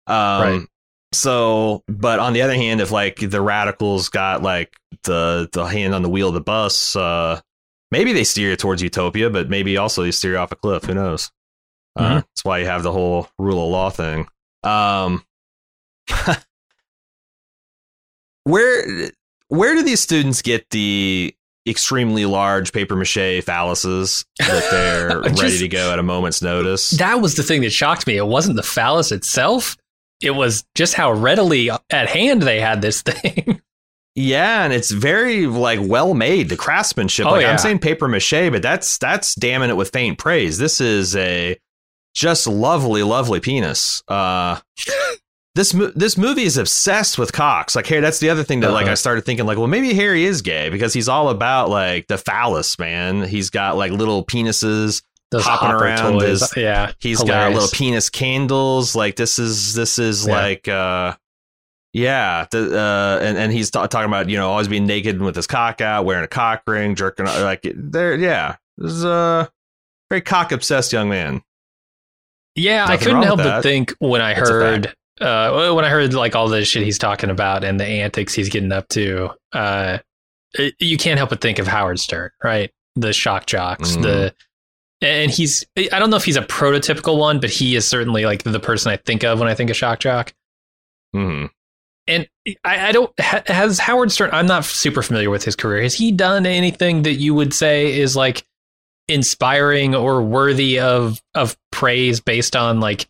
[0.06, 0.61] Um, Right.
[1.12, 4.72] so, but on the other hand, if like the radicals got like
[5.04, 7.40] the the hand on the wheel of the bus, uh,
[7.90, 10.84] maybe they steer you towards utopia, but maybe also they steer you off a cliff.
[10.84, 11.30] Who knows?
[11.96, 12.14] Uh, Mhm.
[12.16, 14.28] that's why you have the whole rule of law thing.
[14.62, 15.24] Um,
[18.49, 19.11] where
[19.49, 21.34] where do these students get the
[21.66, 26.90] extremely large paper mache phalluses that they're Just- ready to go at a moment's notice?
[26.90, 28.16] That was the thing that shocked me.
[28.16, 29.76] It wasn't the phallus itself;
[30.22, 33.61] it was just how readily at hand they had this thing.
[34.14, 36.49] Yeah, and it's very like well made.
[36.49, 37.24] The craftsmanship.
[37.24, 37.53] Oh, like yeah.
[37.53, 40.59] I'm saying paper mache, but that's that's damning it with faint praise.
[40.59, 41.57] This is a
[42.16, 44.03] just lovely, lovely penis.
[44.09, 44.59] Uh
[45.59, 47.74] this this movie is obsessed with cocks.
[47.74, 48.92] Like, hey, that's the other thing that like Uh-huh.
[48.92, 52.16] I started thinking like, well, maybe Harry is gay because he's all about like the
[52.16, 53.22] phallus, man.
[53.24, 55.02] He's got like little penises.
[55.30, 56.40] Those Hopping around toys.
[56.42, 58.94] is- yeah, He's got little penis candles.
[58.94, 60.32] Like this is this is Yeah.
[60.32, 61.14] like uh
[61.92, 65.34] yeah, the, uh, and and he's ta- talking about you know always being naked with
[65.36, 68.14] his cock out, wearing a cock ring, jerking like there.
[68.14, 69.50] Yeah, this is a
[70.11, 71.42] very cock obsessed young man.
[72.54, 76.34] Yeah, I couldn't help but think when I That's heard uh, when I heard like
[76.36, 79.30] all the shit he's talking about and the antics he's getting up to.
[79.52, 79.98] Uh,
[80.54, 82.70] it- you can't help but think of Howard Stern, right?
[82.96, 84.02] The shock jocks, Mhm.
[84.02, 84.34] the
[85.00, 88.42] and he's I don't know if he's a prototypical one, but he is certainly like
[88.42, 90.32] the person I think of when I think of shock jock.
[91.12, 91.46] hmm
[92.08, 92.26] And
[92.64, 94.30] I, I don't has Howard Stern.
[94.32, 95.82] I'm not super familiar with his career.
[95.82, 98.44] Has he done anything that you would say is like
[99.06, 103.06] inspiring or worthy of of praise based on like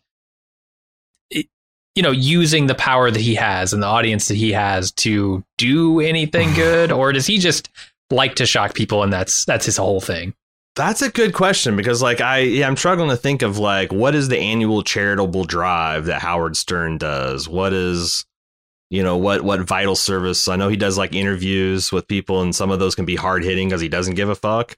[1.99, 5.43] you know using the power that he has and the audience that he has to
[5.57, 7.67] do anything good, or does he just
[8.09, 10.33] like to shock people and that's that's his whole thing?
[10.77, 14.15] That's a good question because like I yeah I'm struggling to think of like what
[14.15, 17.49] is the annual charitable drive that Howard Stern does?
[17.49, 18.25] What is
[18.89, 20.47] you know what what vital service?
[20.47, 23.43] I know he does like interviews with people and some of those can be hard
[23.43, 24.77] hitting because he doesn't give a fuck.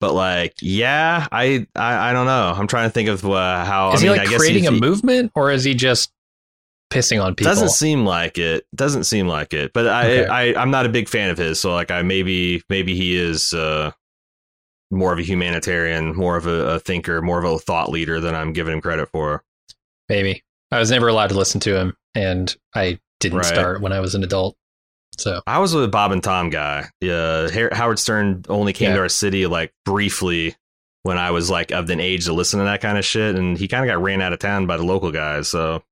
[0.00, 2.54] But like yeah, I I, I don't know.
[2.56, 4.66] I'm trying to think of uh, how Is I he mean, like I guess creating
[4.68, 6.10] a he- movement, or is he just
[6.92, 7.50] pissing on people?
[7.50, 8.66] Doesn't seem like it.
[8.74, 9.72] Doesn't seem like it.
[9.72, 10.26] But I, Okay.
[10.54, 11.58] I I'm not a big fan of his.
[11.60, 13.92] So like I maybe maybe he is uh,
[14.90, 18.34] more of a humanitarian, more of a, a thinker, more of a thought leader than
[18.34, 19.42] I'm giving him credit for.
[20.08, 23.46] Maybe I was never allowed to listen to him, and I didn't Right.
[23.46, 24.56] start when I was an adult.
[25.18, 26.88] So I was a Bob and Tom guy.
[27.00, 28.96] Yeah, Howard Stern only came Yeah.
[28.96, 30.56] to our city like briefly
[31.04, 33.56] when I was like of an age to listen to that kind of shit, and
[33.58, 35.48] he kind of got ran out of town by the local guys.
[35.48, 35.82] So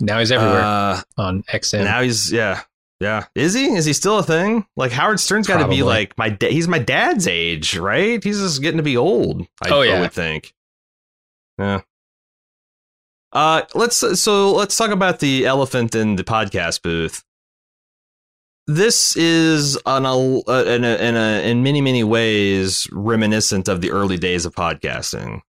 [0.00, 1.84] now he's everywhere Uh, on XM.
[1.84, 2.62] now he's yeah.
[3.00, 3.66] Yeah, is he?
[3.74, 4.64] Is he still a thing?
[4.76, 8.22] Like Howard Stern's got to be like my da- he's my dad's age, right?
[8.22, 9.42] He's just getting to be old.
[9.62, 10.54] I, Oh, I would think.
[11.58, 11.80] Yeah.
[13.32, 17.24] Uh, let's so let's talk about the elephant in the podcast booth.
[18.68, 23.90] This is an, uh, in a, in a in many many ways reminiscent of the
[23.90, 25.40] early days of podcasting.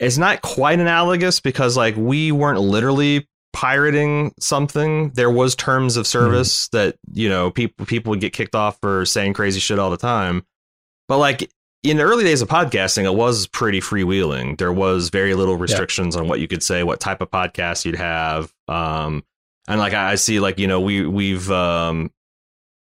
[0.00, 5.08] It's not quite analogous because like we weren't literally pirating something.
[5.12, 9.06] There was terms of service that you know people people would get kicked off for
[9.06, 10.44] saying crazy shit all the time.
[11.08, 11.50] But like
[11.82, 14.58] in the early days of podcasting, it was pretty freewheeling.
[14.58, 17.96] There was very little restrictions on what you could say, what type of podcast you'd
[17.96, 18.52] have.
[18.68, 19.24] Um,
[19.66, 22.10] and like I, I see, like you know, we we've um,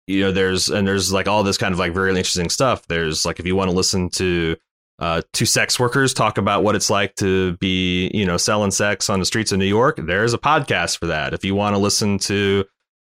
[0.06, 2.86] you know, there's and there's like all this kind of like very interesting stuff.
[2.86, 4.56] There's like if you want to listen to
[5.02, 9.10] uh, two sex workers talk about what it's like to be, you know, selling sex
[9.10, 9.96] on the streets of New York.
[9.98, 11.34] There's a podcast for that.
[11.34, 12.64] If you want to listen to,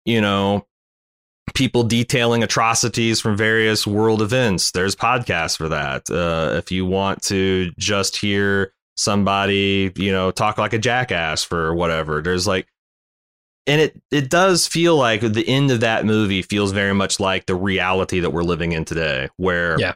[0.03, 0.67] you know,
[1.53, 6.09] people detailing atrocities from various world events, there's podcasts for that.
[6.09, 11.73] Uh, if you want to just hear somebody, you know, talk like a jackass for
[11.73, 12.21] whatever.
[12.21, 12.67] There's like
[13.65, 17.45] and it it does feel like the end of that movie feels very much like
[17.45, 19.93] the reality that we're living in today where Yeah.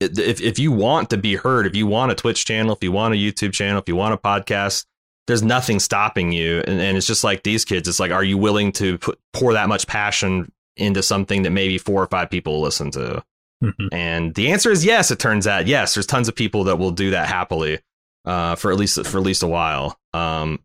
[0.00, 2.92] If if you want to be heard, if you want a Twitch channel, if you
[2.92, 4.84] want a YouTube channel, if you want a podcast,
[5.26, 6.58] there's nothing stopping you.
[6.66, 7.88] And, and it's just like these kids.
[7.88, 11.78] It's like, are you willing to put, pour that much passion into something that maybe
[11.78, 13.24] four or five people listen to?
[13.64, 13.88] Mhm.
[13.90, 15.10] And the answer is yes.
[15.10, 15.94] It turns out yes.
[15.94, 17.80] There's tons of people that will do that happily
[18.26, 19.98] uh, for at least for at least a while.
[20.12, 20.60] Um,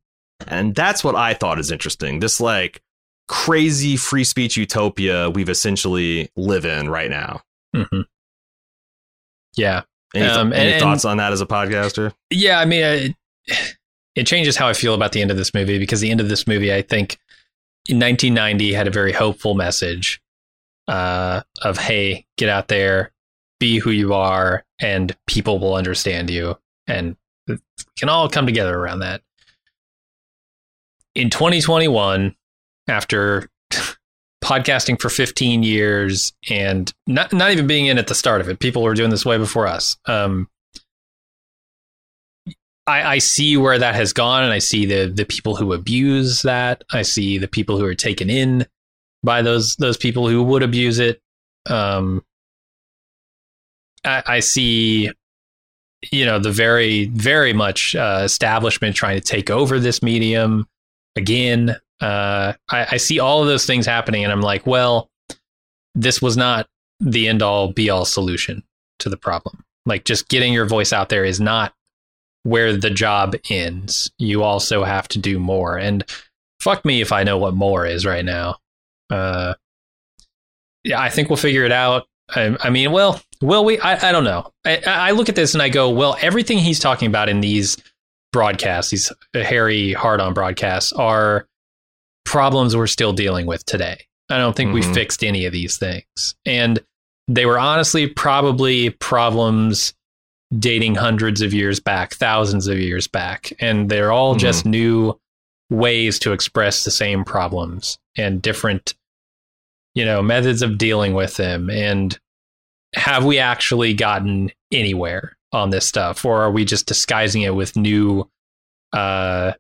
[0.48, 2.20] and that's what I thought is interesting.
[2.20, 2.82] This like
[3.30, 7.42] crazy free speech utopia we've essentially live in right now.
[7.76, 8.06] Mhm.
[9.56, 9.84] Yeah.
[10.14, 12.14] Any, th- Um, any and- thoughts on that as a podcaster?
[12.30, 13.16] Yeah, I mean, it,
[14.16, 16.30] it changes how I feel about the end of this movie because the end of
[16.30, 17.18] this movie, I think,
[17.88, 20.22] in 1990 had a very hopeful message
[20.88, 23.12] uh, of, "Hey, get out there,
[23.60, 27.16] be who you are, and people will understand you, and
[27.48, 27.58] we
[27.98, 29.22] can all come together around that."
[31.16, 32.36] In 2021,
[32.88, 33.50] after
[34.52, 38.60] podcasting for 15 years and not not even being in at the start of it,
[38.60, 39.96] people were doing this way before us.
[40.06, 40.50] Um,
[42.86, 46.42] I, I see where that has gone, and I see the the people who abuse
[46.42, 46.84] that.
[46.92, 48.66] I see the people who are taken in
[49.24, 51.22] by those those people who would abuse it.
[51.70, 52.24] Um,
[54.04, 55.12] I, I see,
[56.12, 60.68] you know, the very very much uh, establishment trying to take over this medium
[61.16, 61.78] again.
[62.02, 65.10] Uh, I, I see all of those things happening, and I'm like, well,
[65.96, 66.68] this was not
[67.00, 68.64] the end all be all solution
[69.00, 69.64] to the problem.
[69.86, 71.74] Like, just getting your voice out there is not
[72.44, 74.12] where the job ends.
[74.18, 75.78] You also have to do more.
[75.78, 76.04] And
[76.60, 78.58] fuck me if I know what more is right now.
[79.10, 79.54] Uh,
[80.84, 82.08] yeah, I think we'll figure it out.
[82.30, 83.80] I, I mean, well, will we?
[83.80, 84.52] I, I don't know.
[84.66, 87.78] I, I look at this and I go, well, everything he's talking about in these
[88.32, 91.48] broadcasts, these Harry hard on broadcasts, are
[92.26, 94.06] problems we're still dealing with today.
[94.30, 94.94] I don't think we Mhm.
[94.94, 96.36] fixed any of these things.
[96.46, 96.80] And
[97.28, 99.94] they were honestly probably problems
[100.58, 103.54] dating hundreds of years back, thousands of years back.
[103.60, 104.40] And they're all Mhm.
[104.40, 105.18] just new
[105.70, 108.94] ways to express the same problems and different,
[109.96, 111.70] you know, methods of dealing with them.
[111.70, 112.18] And
[112.96, 116.26] have we actually gotten anywhere on this stuff?
[116.26, 118.30] Or are we just disguising it with new,
[118.92, 119.54] uh,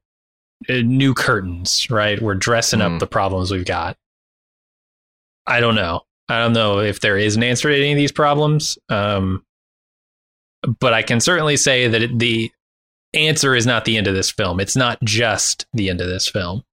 [0.69, 2.21] new curtains, right?
[2.21, 2.95] We're dressing Mhm.
[2.95, 3.97] up the problems we've got.
[5.47, 6.01] I don't know.
[6.29, 8.77] I don't know if there is an answer to any of these problems.
[8.89, 9.43] Um,
[10.79, 12.51] but I can certainly say that it, the
[13.13, 14.59] answer is not the end of this film.
[14.59, 16.63] It's not just the end of this film.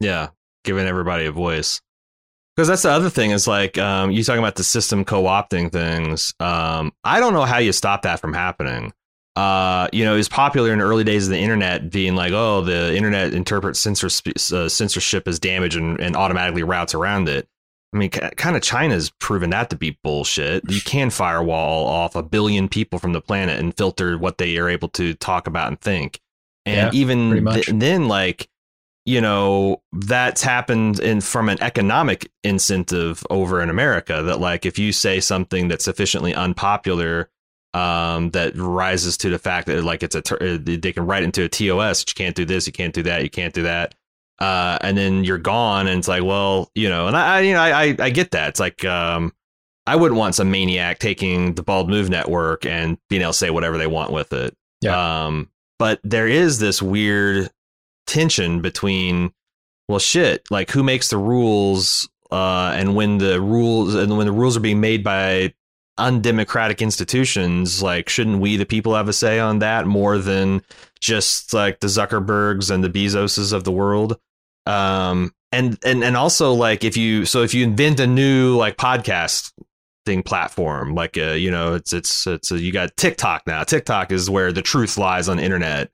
[0.00, 0.28] Yeah,
[0.64, 1.80] giving everybody a voice.
[2.56, 6.32] Because that's the other thing is like um, you talking about the system co-opting things.
[6.40, 8.92] Um, I don't know how you stop that from happening.
[9.38, 12.32] Uh, you know, it was popular in the early days of the internet, being like,
[12.32, 17.46] "Oh, the internet interprets censor, uh, censorship as damage and, and automatically routes around it."
[17.94, 20.68] I mean, kind of China's proven that to be bullshit.
[20.68, 24.68] You can firewall off a billion people from the planet and filter what they are
[24.68, 26.20] able to talk about and think.
[26.66, 28.48] And Yeah, even th- then, like,
[29.06, 34.20] you know, that's happened in from an economic incentive over in America.
[34.20, 37.30] That like, if you say something that's sufficiently unpopular,
[37.74, 41.44] um, that rises to the fact that like it's a uh, they can write into
[41.44, 42.04] a TOS.
[42.08, 42.66] You can't do this.
[42.66, 43.22] You can't do that.
[43.22, 43.94] You can't do that
[44.38, 47.52] uh, and then you're gone, and it's like, well, you know, and I, I you
[47.52, 48.50] know, I, I, I get that.
[48.50, 49.32] It's like, um,
[49.86, 53.50] I wouldn't want some maniac taking the Bald Move Network and being able to say
[53.50, 54.54] whatever they want with it.
[54.80, 55.26] Yeah.
[55.26, 57.50] Um, but there is this weird
[58.06, 59.32] tension between,
[59.88, 64.32] well, shit, like who makes the rules, uh, and when the rules and when the
[64.32, 65.54] rules are being made by
[65.98, 70.62] undemocratic institutions, like shouldn't we, the people, have a say on that more than
[71.00, 74.18] just like the Zuckerbergs and the Bezoses of the world?
[74.66, 78.76] Um, and and and also like if you so if you invent a new like
[78.76, 79.52] podcast
[80.04, 84.28] thing platform like uh you know it's it's it's you got TikTok now TikTok is
[84.30, 85.90] where the truth lies on the internet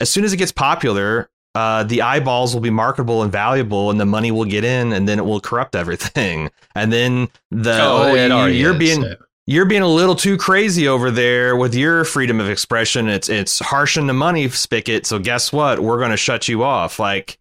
[0.00, 4.00] as soon as it gets popular uh the eyeballs will be marketable and valuable and
[4.00, 8.14] the money will get in and then it will corrupt everything and then the oh,
[8.14, 9.16] it you, is, being so.
[9.46, 13.08] You're being a little too crazy over there with your freedom of expression.
[13.08, 15.06] It's it's harshing the money spigot.
[15.06, 15.80] So guess what?
[15.80, 16.98] We're going to shut you off.
[16.98, 17.38] Like,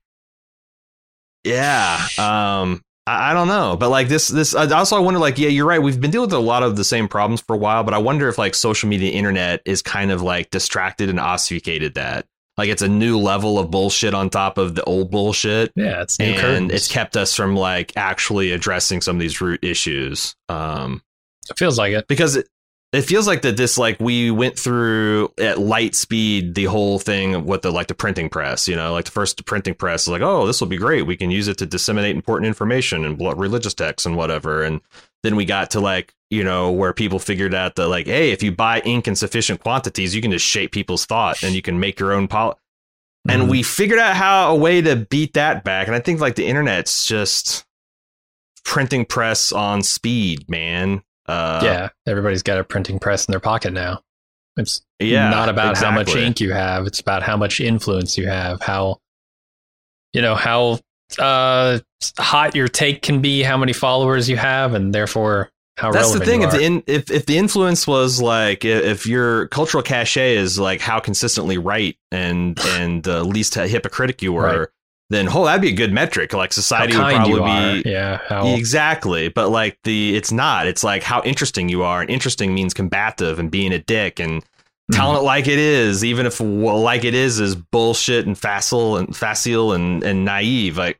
[1.44, 5.38] yeah, um, I, I don't know, but like this this I also I wonder like
[5.38, 5.82] yeah, you're right.
[5.82, 7.98] We've been dealing with a lot of the same problems for a while, but I
[8.00, 12.26] wonder if like social media, internet is kind of like distracted and obfuscated that.
[12.58, 16.18] Like it's a new level of bullshit on top of the old bullshit Yeah, it's
[16.20, 16.72] new and curtains.
[16.72, 20.36] it's kept us from like actually addressing some of these root issues.
[20.48, 21.02] Um,
[21.50, 22.08] it feels like it.
[22.08, 22.48] because it,
[22.94, 27.46] it feels like that this like we went through at light speed the whole thing
[27.46, 28.94] with the like the printing press you know?
[28.94, 31.02] Like the first printing press is like oh this will be great.
[31.04, 34.64] We can use it to disseminate important information and religious texts and whatever.
[34.64, 34.80] And
[35.24, 38.42] then we got to like you know where people figured out that like hey if
[38.42, 41.80] you buy ink in sufficient quantities you can just shape people's thought and you can
[41.80, 42.60] make your own pol
[43.28, 43.50] and Mhm.
[43.50, 45.88] we figured out how a way to beat that back.
[45.88, 47.66] And i think like the internet's just
[48.64, 53.72] printing press on speed man uh yeah, everybody's got a printing press in their pocket
[53.72, 54.02] now.
[54.58, 56.86] It's yeah not about how much ink you have.
[56.88, 58.62] It's about how much influence you have.
[58.62, 59.00] How
[60.14, 60.80] you know how
[61.20, 61.80] uh,
[62.18, 66.22] hot your take can be, how many followers you have, and therefore how That's the
[66.22, 66.42] thing.
[66.42, 70.58] you If the in, if if the influence was like if your cultural cachet is
[70.58, 74.68] like how consistently right and and uh, least hypocritic you were, Right.
[75.10, 76.34] Then oh that'd be a good metric.
[76.34, 79.30] Like society would probably be Yeah, how exactly.
[79.30, 80.68] But like the it's not.
[80.68, 84.44] It's like how interesting you are, and interesting means combative and being a dick and
[84.92, 89.16] telling it like it is, even if like it is is bullshit and facile and
[89.16, 90.78] facile and and naive.
[90.78, 91.00] Like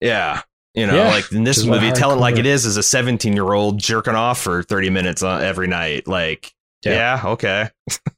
[0.00, 0.42] yeah.
[0.74, 2.64] You know, Yeah, like in this which is what movie, tell it like it is
[2.64, 6.06] is a 17 year old jerking off for 30 minutes uh, every night.
[6.06, 6.54] Like,
[6.84, 7.20] Yeah.
[7.24, 7.70] yeah, okay.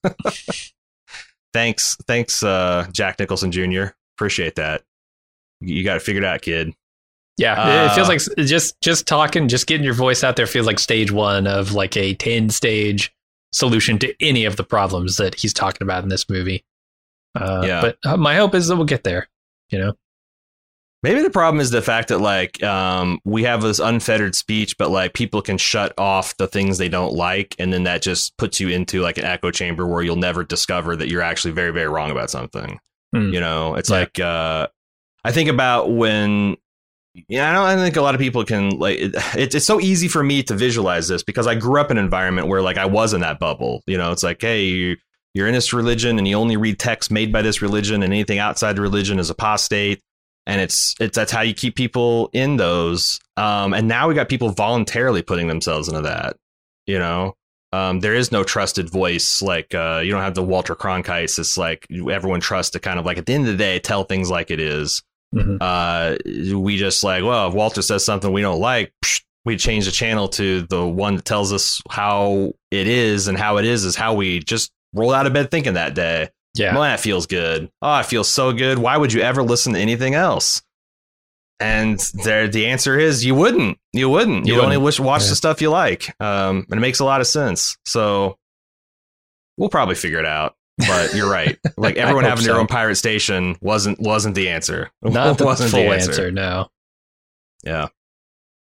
[1.53, 1.97] thanks.
[2.07, 3.85] Thanks, uh, Jack Nicholson Jr.
[4.17, 4.83] Appreciate that.
[5.63, 6.73] You got to figure it out, kid.
[7.39, 10.67] Yeah, it feels Uh, like just just talking, just getting your voice out there feels
[10.67, 13.11] like stage one of like a ten stage
[13.53, 16.65] solution to any of the problems that he's talking about in this movie.
[17.35, 17.81] Uh, Yeah.
[17.81, 19.29] but uh, my hope is that we'll get there.
[19.71, 19.93] You know,
[21.03, 24.91] Maybe the problem is the fact that like um, we have this unfettered speech, but
[24.91, 28.61] like people can shut off the things they don't like, and then that just puts
[28.61, 31.89] you into like an echo chamber where you'll never discover that you're actually very, very
[31.89, 32.79] wrong about something.
[33.13, 33.33] Hmm.
[33.33, 33.97] You know, it's Yeah.
[33.99, 34.69] like uh,
[35.25, 36.57] I think about when.
[37.29, 39.79] Yeah, I don't I think a lot of people can like it, it's it's so
[39.81, 42.79] easy for me to visualize this because I grew up in an environment where like
[42.79, 43.83] I was in that bubble.
[43.87, 44.97] You know, it's like, hey, you,
[45.35, 48.39] you're in this religion and you only read texts made by this religion, and anything
[48.39, 50.01] outside the religion is apostate
[50.47, 54.29] and it's it's that's how you keep people in those um and now we got
[54.29, 56.37] people voluntarily putting themselves into that
[56.87, 57.35] you know
[57.73, 61.57] um there is no trusted voice like uh you don't have the walter cronkites it's
[61.57, 64.31] like everyone trusts to kind of like at the end of the day tell things
[64.31, 65.03] like it is
[65.35, 65.59] Mhm.
[65.61, 66.17] uh
[66.59, 69.91] we just like well if walter says something we don't like psh, we change the
[69.91, 73.97] channel to the one that tells us how it is and how it is is
[73.97, 77.71] how we just roll out of bed thinking that day yeah, well, that feels good.
[77.81, 78.79] Oh, it feels so good.
[78.79, 80.61] Why would you ever listen to anything else?
[81.59, 83.79] And there, the answer is you wouldn't.
[83.95, 84.45] You wouldn't.
[84.47, 85.31] You You would only wish, watch Yeah.
[85.31, 86.15] the stuff you like.
[86.21, 87.79] Um, and it makes a lot of sense.
[87.87, 88.37] So
[89.57, 90.55] we'll probably figure it out.
[90.79, 91.59] But you're right.
[91.77, 94.91] Like everyone having their own pirate station wasn't wasn't the answer.
[95.03, 96.31] not the wasn't full answer.
[96.31, 96.69] No,
[97.65, 97.89] Yeah.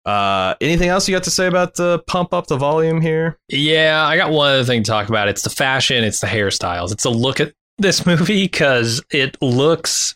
[0.03, 3.37] Uh, anything else you got to say about the pump up the volume here?
[3.49, 5.27] Yeah, I got one other thing to talk about.
[5.27, 6.91] It's the fashion, it's the hairstyles.
[6.91, 10.15] It's a look at this movie because it looks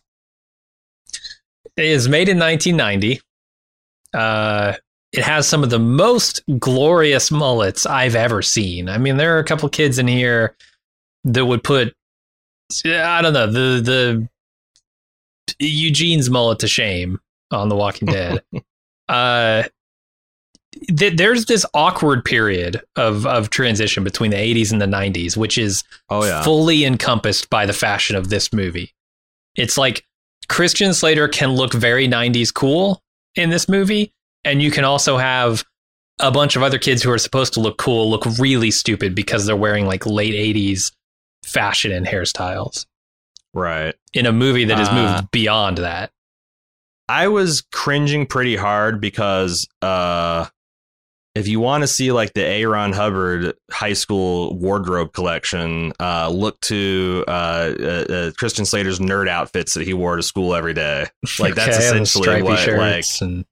[1.78, 3.22] it is made in 1990.
[4.14, 4.74] Uh,
[5.12, 8.90] it has some of the most glorious mullets I've ever seen.
[8.90, 10.56] I mean, there are a couple kids in here
[11.26, 11.93] that would put
[12.86, 14.30] I don't know the the
[15.59, 17.19] Eugene's mullet to shame
[17.51, 18.41] on The Walking Dead.
[19.09, 19.63] uh,
[20.97, 25.57] th- there's this awkward period of of transition between the 80s and the 90s, which
[25.57, 26.41] is Oh yeah.
[26.43, 28.93] fully encompassed by the fashion of this movie.
[29.55, 30.05] It's like
[30.49, 33.01] Christian Slater can look very 90s cool
[33.36, 34.13] in this movie,
[34.43, 35.63] and you can also have
[36.19, 39.45] a bunch of other kids who are supposed to look cool look really stupid because
[39.45, 40.91] they're wearing like late 80s
[41.46, 42.86] fashion and hairstyles
[43.54, 43.96] right.
[44.14, 46.12] in a movie that has Uh, moved beyond that.
[47.08, 50.48] I was cringing pretty hard because uh
[51.36, 56.58] if you want to see like the Aaron Hubbard high school wardrobe collection, uh, look
[56.62, 61.08] to uh, uh, uh, Christian Slater's nerd outfits that he wore to school every day.
[61.38, 63.46] Like that's Okay, essentially what like and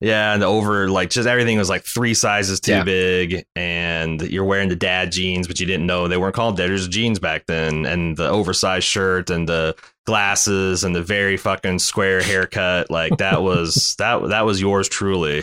[0.00, 2.84] yeah, and the over like just everything was like three sizes too Yeah.
[2.84, 6.86] big, and you're wearing the dad jeans, but you didn't know they weren't called dad's
[6.88, 9.74] jeans back then, and the oversized shirt and the
[10.06, 15.42] glasses and the very fucking square haircut, like that was that that was yours truly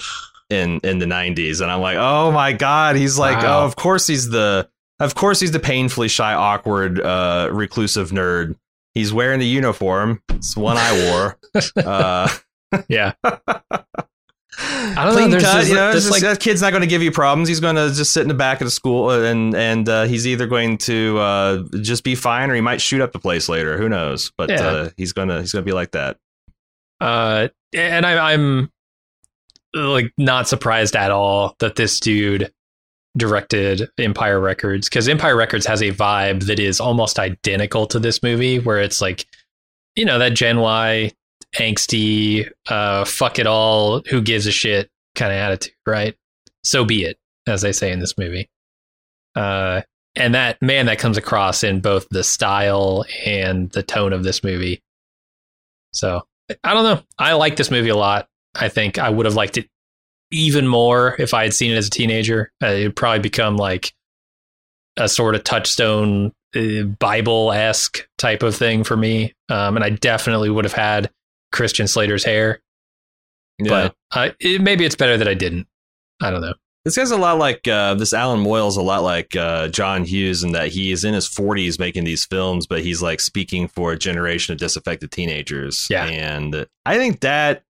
[0.49, 3.61] in in the 90s, and I'm like, oh my god, he's like, Wow.
[3.61, 8.55] oh, of course he's the of course he's the painfully shy, awkward, uh, reclusive nerd.
[8.93, 10.21] He's wearing the uniform.
[10.29, 11.37] It's one I wore.
[11.75, 12.29] Uh,
[12.87, 13.11] yeah.
[14.97, 17.01] I don't know, there's this- you know, just- like- that kid's not going to give
[17.03, 17.47] you problems.
[17.47, 20.03] He's going to just sit in the back of the school, uh, and and uh,
[20.03, 23.49] he's either going to uh, just be fine, or he might shoot up the place
[23.49, 23.77] later.
[23.77, 24.31] Who knows?
[24.37, 24.61] But Yeah.
[24.67, 26.17] uh, he's gonna he's gonna be like that.
[27.01, 28.71] Uh, and I, I'm
[29.73, 32.51] like not surprised at all that this dude
[33.17, 38.21] directed Empire Records because Empire Records has a vibe that is almost identical to this
[38.23, 39.25] movie, where it's like,
[39.95, 41.11] you know, that Gen Y
[41.57, 46.15] angsty, uh, fuck it all, who gives a shit kind of attitude, right?
[46.63, 48.49] So be it, as they say in this movie.
[49.35, 49.81] Uh,
[50.15, 54.43] and that man that comes across in both the style and the tone of this
[54.43, 54.81] movie.
[55.93, 56.21] So
[56.63, 57.01] I don't know.
[57.17, 58.27] I like this movie a lot.
[58.53, 59.67] I think I would have liked it
[60.31, 62.51] even more if I had seen it as a teenager.
[62.63, 63.93] Uh, it'd probably become like
[64.97, 69.33] a sort of touchstone uh, Bible esque type of thing for me.
[69.49, 71.11] Um, and I definitely would have had
[71.55, 72.61] Christian Slater's hair.
[73.57, 73.69] Yeah.
[73.69, 75.67] But I, it, maybe it's better that I didn't.
[76.21, 76.53] I don't know.
[76.83, 78.13] This guy's a lot like uh, this.
[78.13, 81.79] Allan Moyle's a lot like uh, John Hughes in that he is in his 40s
[81.79, 85.87] making these films, but he's like speaking for a generation of disaffected teenagers.
[85.89, 86.05] Yeah.
[86.05, 87.63] and I think that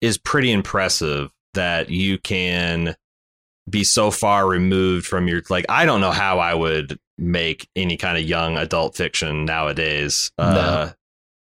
[0.00, 2.96] is pretty impressive that you can
[3.70, 5.66] be so far removed from your like.
[5.68, 10.32] I don't know how I would make any kind of young adult fiction nowadays.
[10.38, 10.90] Uh,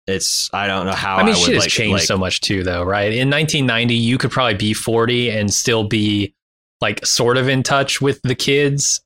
[0.06, 1.16] it's I don't know how.
[1.16, 3.12] I mean, would, shit has like- changed like- so much too, though, right?
[3.12, 6.34] In 1990, you could probably be 40 and still be
[6.80, 9.00] like sort of in touch with the kids.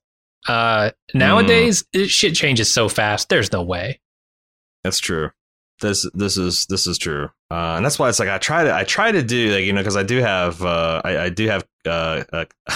[0.49, 3.28] Uh, nowadays, it, shit changes so fast.
[3.28, 4.01] There's no way.
[4.84, 5.30] That's true.
[5.80, 8.74] This this is this is true, uh, and that's why it's like I try to
[8.74, 11.46] I try to do like you know because I do have uh, I, I do
[11.46, 12.44] have uh, uh,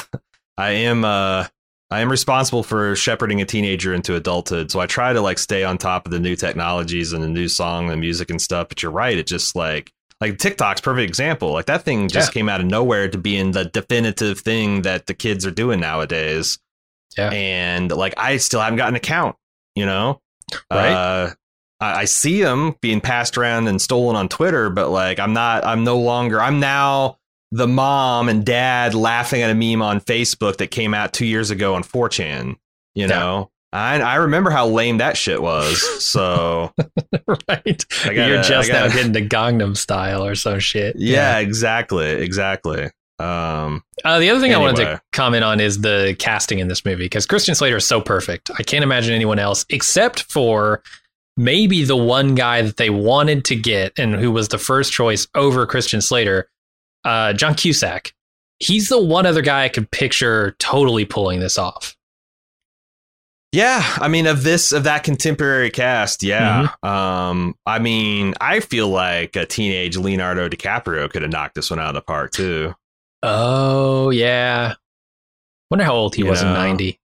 [0.56, 1.46] I am uh,
[1.92, 5.62] I am responsible for shepherding a teenager into adulthood, so I try to like stay
[5.62, 8.68] on top of the new technologies and the new song and music and stuff.
[8.68, 11.52] But you're right, it just like like TikTok's perfect example.
[11.52, 12.32] Like that thing just Yeah.
[12.32, 16.58] came out of nowhere to being the definitive thing that the kids are doing nowadays.
[17.18, 17.28] Yeah.
[17.30, 19.36] and like I still haven't got an account,
[19.74, 20.20] you know,
[20.70, 20.92] Right.
[20.92, 21.30] Uh,
[21.80, 25.64] I, I see them being passed around and stolen on Twitter, but like I'm not.
[25.66, 26.40] I'm no longer.
[26.40, 27.18] I'm now
[27.54, 31.50] the mom and dad laughing at a meme on Facebook that came out two years
[31.50, 32.56] ago on 4chan.
[32.94, 33.06] You Yeah.
[33.06, 35.80] know, I I remember how lame that shit was.
[36.04, 36.72] So
[37.48, 37.84] right.
[38.04, 40.96] Gotta- You're just gotta- now getting to Gangnam Style or some shit.
[40.98, 42.90] yeah, exactly, exactly.
[43.18, 46.84] Um, Uh, the other thing I wanted to comment on is the casting in this
[46.84, 48.50] movie because Christian Slater is so perfect.
[48.58, 50.82] I can't imagine anyone else except for
[51.36, 55.28] maybe the one guy that they wanted to get and who was the first choice
[55.34, 56.48] over Christian Slater,
[57.04, 58.12] uh, John Cusack,
[58.58, 61.96] he's the one other guy I could picture totally pulling this off.
[63.52, 66.68] Yeah, I mean of this of that contemporary cast, yeah.
[66.82, 66.88] Mm-hmm.
[66.88, 71.78] Um I mean, I feel like a teenage Leonardo DiCaprio could have knocked this one
[71.78, 72.74] out of the park too.
[73.22, 74.74] Oh, yeah.
[75.70, 76.48] Wonder how old he you was know.
[76.48, 76.98] in 90.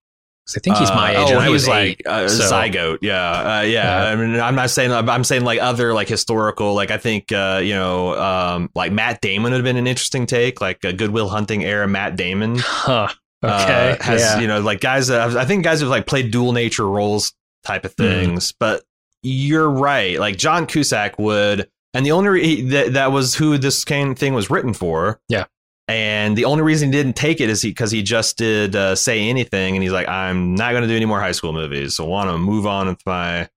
[0.57, 1.33] I think he's my Uh, age.
[1.33, 2.99] Oh, I he was was like eight, uh, so- zygote.
[3.03, 4.05] Yeah, uh, yeah.
[4.05, 6.75] I mean, I'm not saying I'm saying like other like historical.
[6.75, 10.27] Like I think uh, you know, um, like Matt Damon would have been an interesting
[10.27, 12.57] take, like a Goodwill Hunting era Matt Damon.
[12.59, 13.09] Huh.
[13.43, 13.97] uh, Okay.
[14.01, 14.41] has yeah.
[14.41, 17.33] you know like guys I think guys have like played dual nature roles
[17.65, 18.05] type of Hmm.
[18.05, 18.53] things.
[18.59, 18.83] But
[19.23, 20.19] you're right.
[20.19, 24.19] Like John Cusack would, and the only re- that that was who this kind of
[24.19, 25.21] thing was written for.
[25.29, 25.45] Yeah.
[25.89, 28.95] And the only reason he didn't take it is he because he just did uh,
[28.95, 31.97] say anything, and he's like, I'm not going to do any more high school movies.
[31.97, 33.49] So I want to move on with my.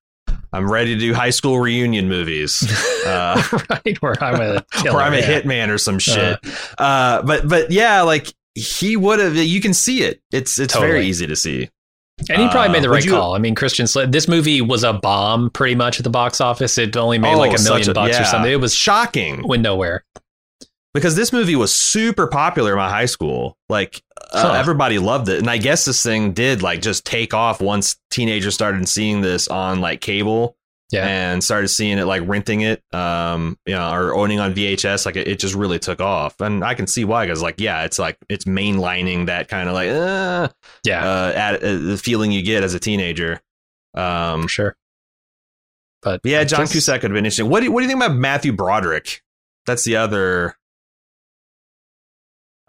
[0.53, 2.63] I'm ready to do high school reunion movies.
[3.01, 5.41] Uh, right where I'm a killer, or I'm a yeah.
[5.41, 6.37] hitman or some shit.
[6.77, 9.35] Uh, but but yeah, like he would have.
[9.35, 10.21] You can see it.
[10.31, 11.67] It's it's very easy to see.
[12.29, 13.33] And he probably Uh, made the would right you- call.
[13.33, 14.11] I mean, Christian Slater.
[14.11, 16.77] This movie was a bomb, pretty much at the box office.
[16.77, 18.51] It only made like a Oh, million bucks or something.
[18.51, 20.03] It was shocking went nowhere.
[20.93, 23.57] Because this movie was super popular in my high school.
[23.69, 24.01] Like
[24.33, 24.53] uh, Huh.
[24.53, 28.53] everybody loved it, and I guess this thing did like just take off once teenagers
[28.53, 30.55] started seeing this on like cable.
[30.93, 31.07] Yeah.
[31.07, 35.05] and started seeing it like renting it, um, you know, or owning on VHS.
[35.05, 37.25] Like it, it just really took off, and I can see why.
[37.25, 40.49] Because like, yeah, it's like it's mainlining that kind of like, uh,
[40.83, 43.39] Yeah, uh, at, uh, the feeling you get as a teenager.
[43.93, 44.77] Um, for sure.
[46.01, 47.49] But yeah, John guess- Cusack could have been interesting.
[47.49, 49.21] What do, you- what do you think about Matthew Broderick?
[49.65, 50.57] That's the other.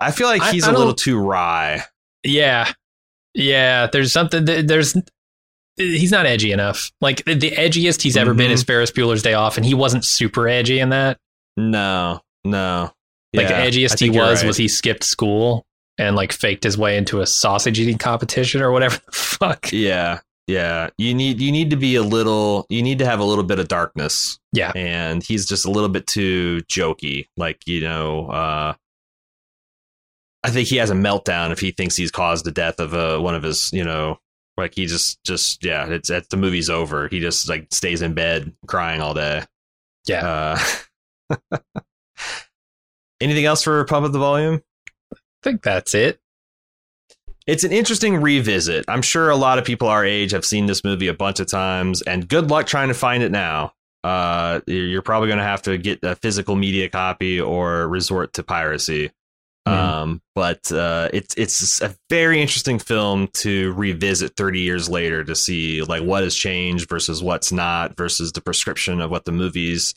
[0.02, 1.82] I feel like he's I a little too wry.
[2.24, 2.70] Yeah,
[3.34, 3.86] yeah.
[3.92, 4.44] There's something.
[4.46, 4.96] th- There's.
[5.76, 6.92] He's not edgy enough.
[7.00, 8.54] Like the edgiest he's ever been Mhm.
[8.54, 11.18] is Ferris Bueller's Day Off, and he wasn't super edgy in that.
[11.56, 12.92] No, no.
[13.34, 14.46] Like Yeah, the edgiest he was right.
[14.46, 15.64] was he skipped school
[15.98, 19.72] and like faked his way into a sausage eating competition or whatever the fuck.
[19.72, 20.90] Yeah, yeah.
[20.98, 22.66] You need you need to be a little.
[22.68, 24.38] You need to have a little bit of darkness.
[24.52, 24.72] Yeah.
[24.76, 27.28] and he's just a little bit too jokey.
[27.38, 28.74] Like you know, uh,
[30.44, 33.18] I think he has a meltdown if he thinks he's caused the death of uh,
[33.18, 33.70] one of his.
[33.72, 34.18] You know,
[34.56, 35.86] like he just just yeah.
[35.86, 37.08] It's, it's the movie's over.
[37.08, 39.44] He just like stays in bed crying all day.
[40.06, 40.56] Yeah,
[41.30, 41.38] Uh,
[43.20, 44.62] anything else for Pump Up the Volume?
[45.12, 46.20] I think that's it.
[47.46, 48.84] it's an interesting revisit.
[48.88, 51.46] I'm sure a lot of people our age have seen this movie a bunch of
[51.46, 53.74] times, and good luck trying to find it now.
[54.02, 58.42] Uh, you're probably going to have to get a physical media copy or resort to
[58.42, 59.12] piracy.
[59.66, 59.78] Mm-hmm.
[59.78, 65.36] Um, but uh, it's it's a very interesting film to revisit 30 years later to
[65.36, 69.94] see like what has changed versus what's not versus the prescription of what the movies,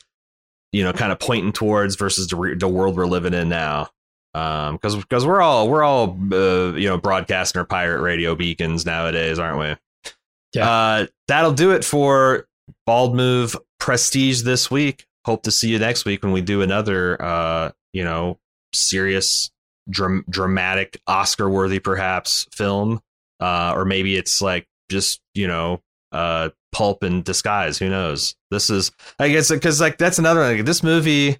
[0.72, 3.88] you know, kind of pointing towards versus the, re- the world we're living in now.
[4.34, 8.86] Um, because because we're all we're all uh, you know broadcasting our pirate radio beacons
[8.86, 10.12] nowadays, aren't we?
[10.54, 10.70] Yeah.
[10.70, 12.46] Uh, that'll do it for
[12.84, 15.06] Bald Move Prestige this week.
[15.24, 18.38] Hope to see you next week when we do another uh, you know
[18.72, 19.50] serious
[19.88, 23.00] dram- dramatic, Oscar worthy perhaps film,
[23.40, 25.82] uh, or maybe it's like just you know
[26.12, 27.78] uh, pulp in disguise.
[27.78, 28.36] Who knows?
[28.50, 31.38] This is I guess because like that's another like, this movie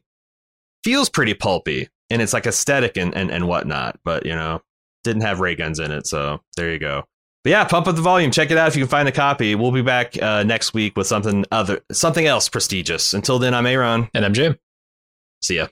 [0.84, 4.62] feels pretty pulpy and it's like aesthetic and, and and whatnot, but you know
[5.04, 7.04] didn't have ray guns in it, so there you go.
[7.44, 8.32] But yeah, pump up the volume.
[8.32, 9.54] Check it out if you can find a copy.
[9.54, 13.14] We'll be back uh, next week with something other, something else prestigious.
[13.14, 14.58] Until then, I'm Aaron, and I'm Jim.
[15.42, 15.68] See ya.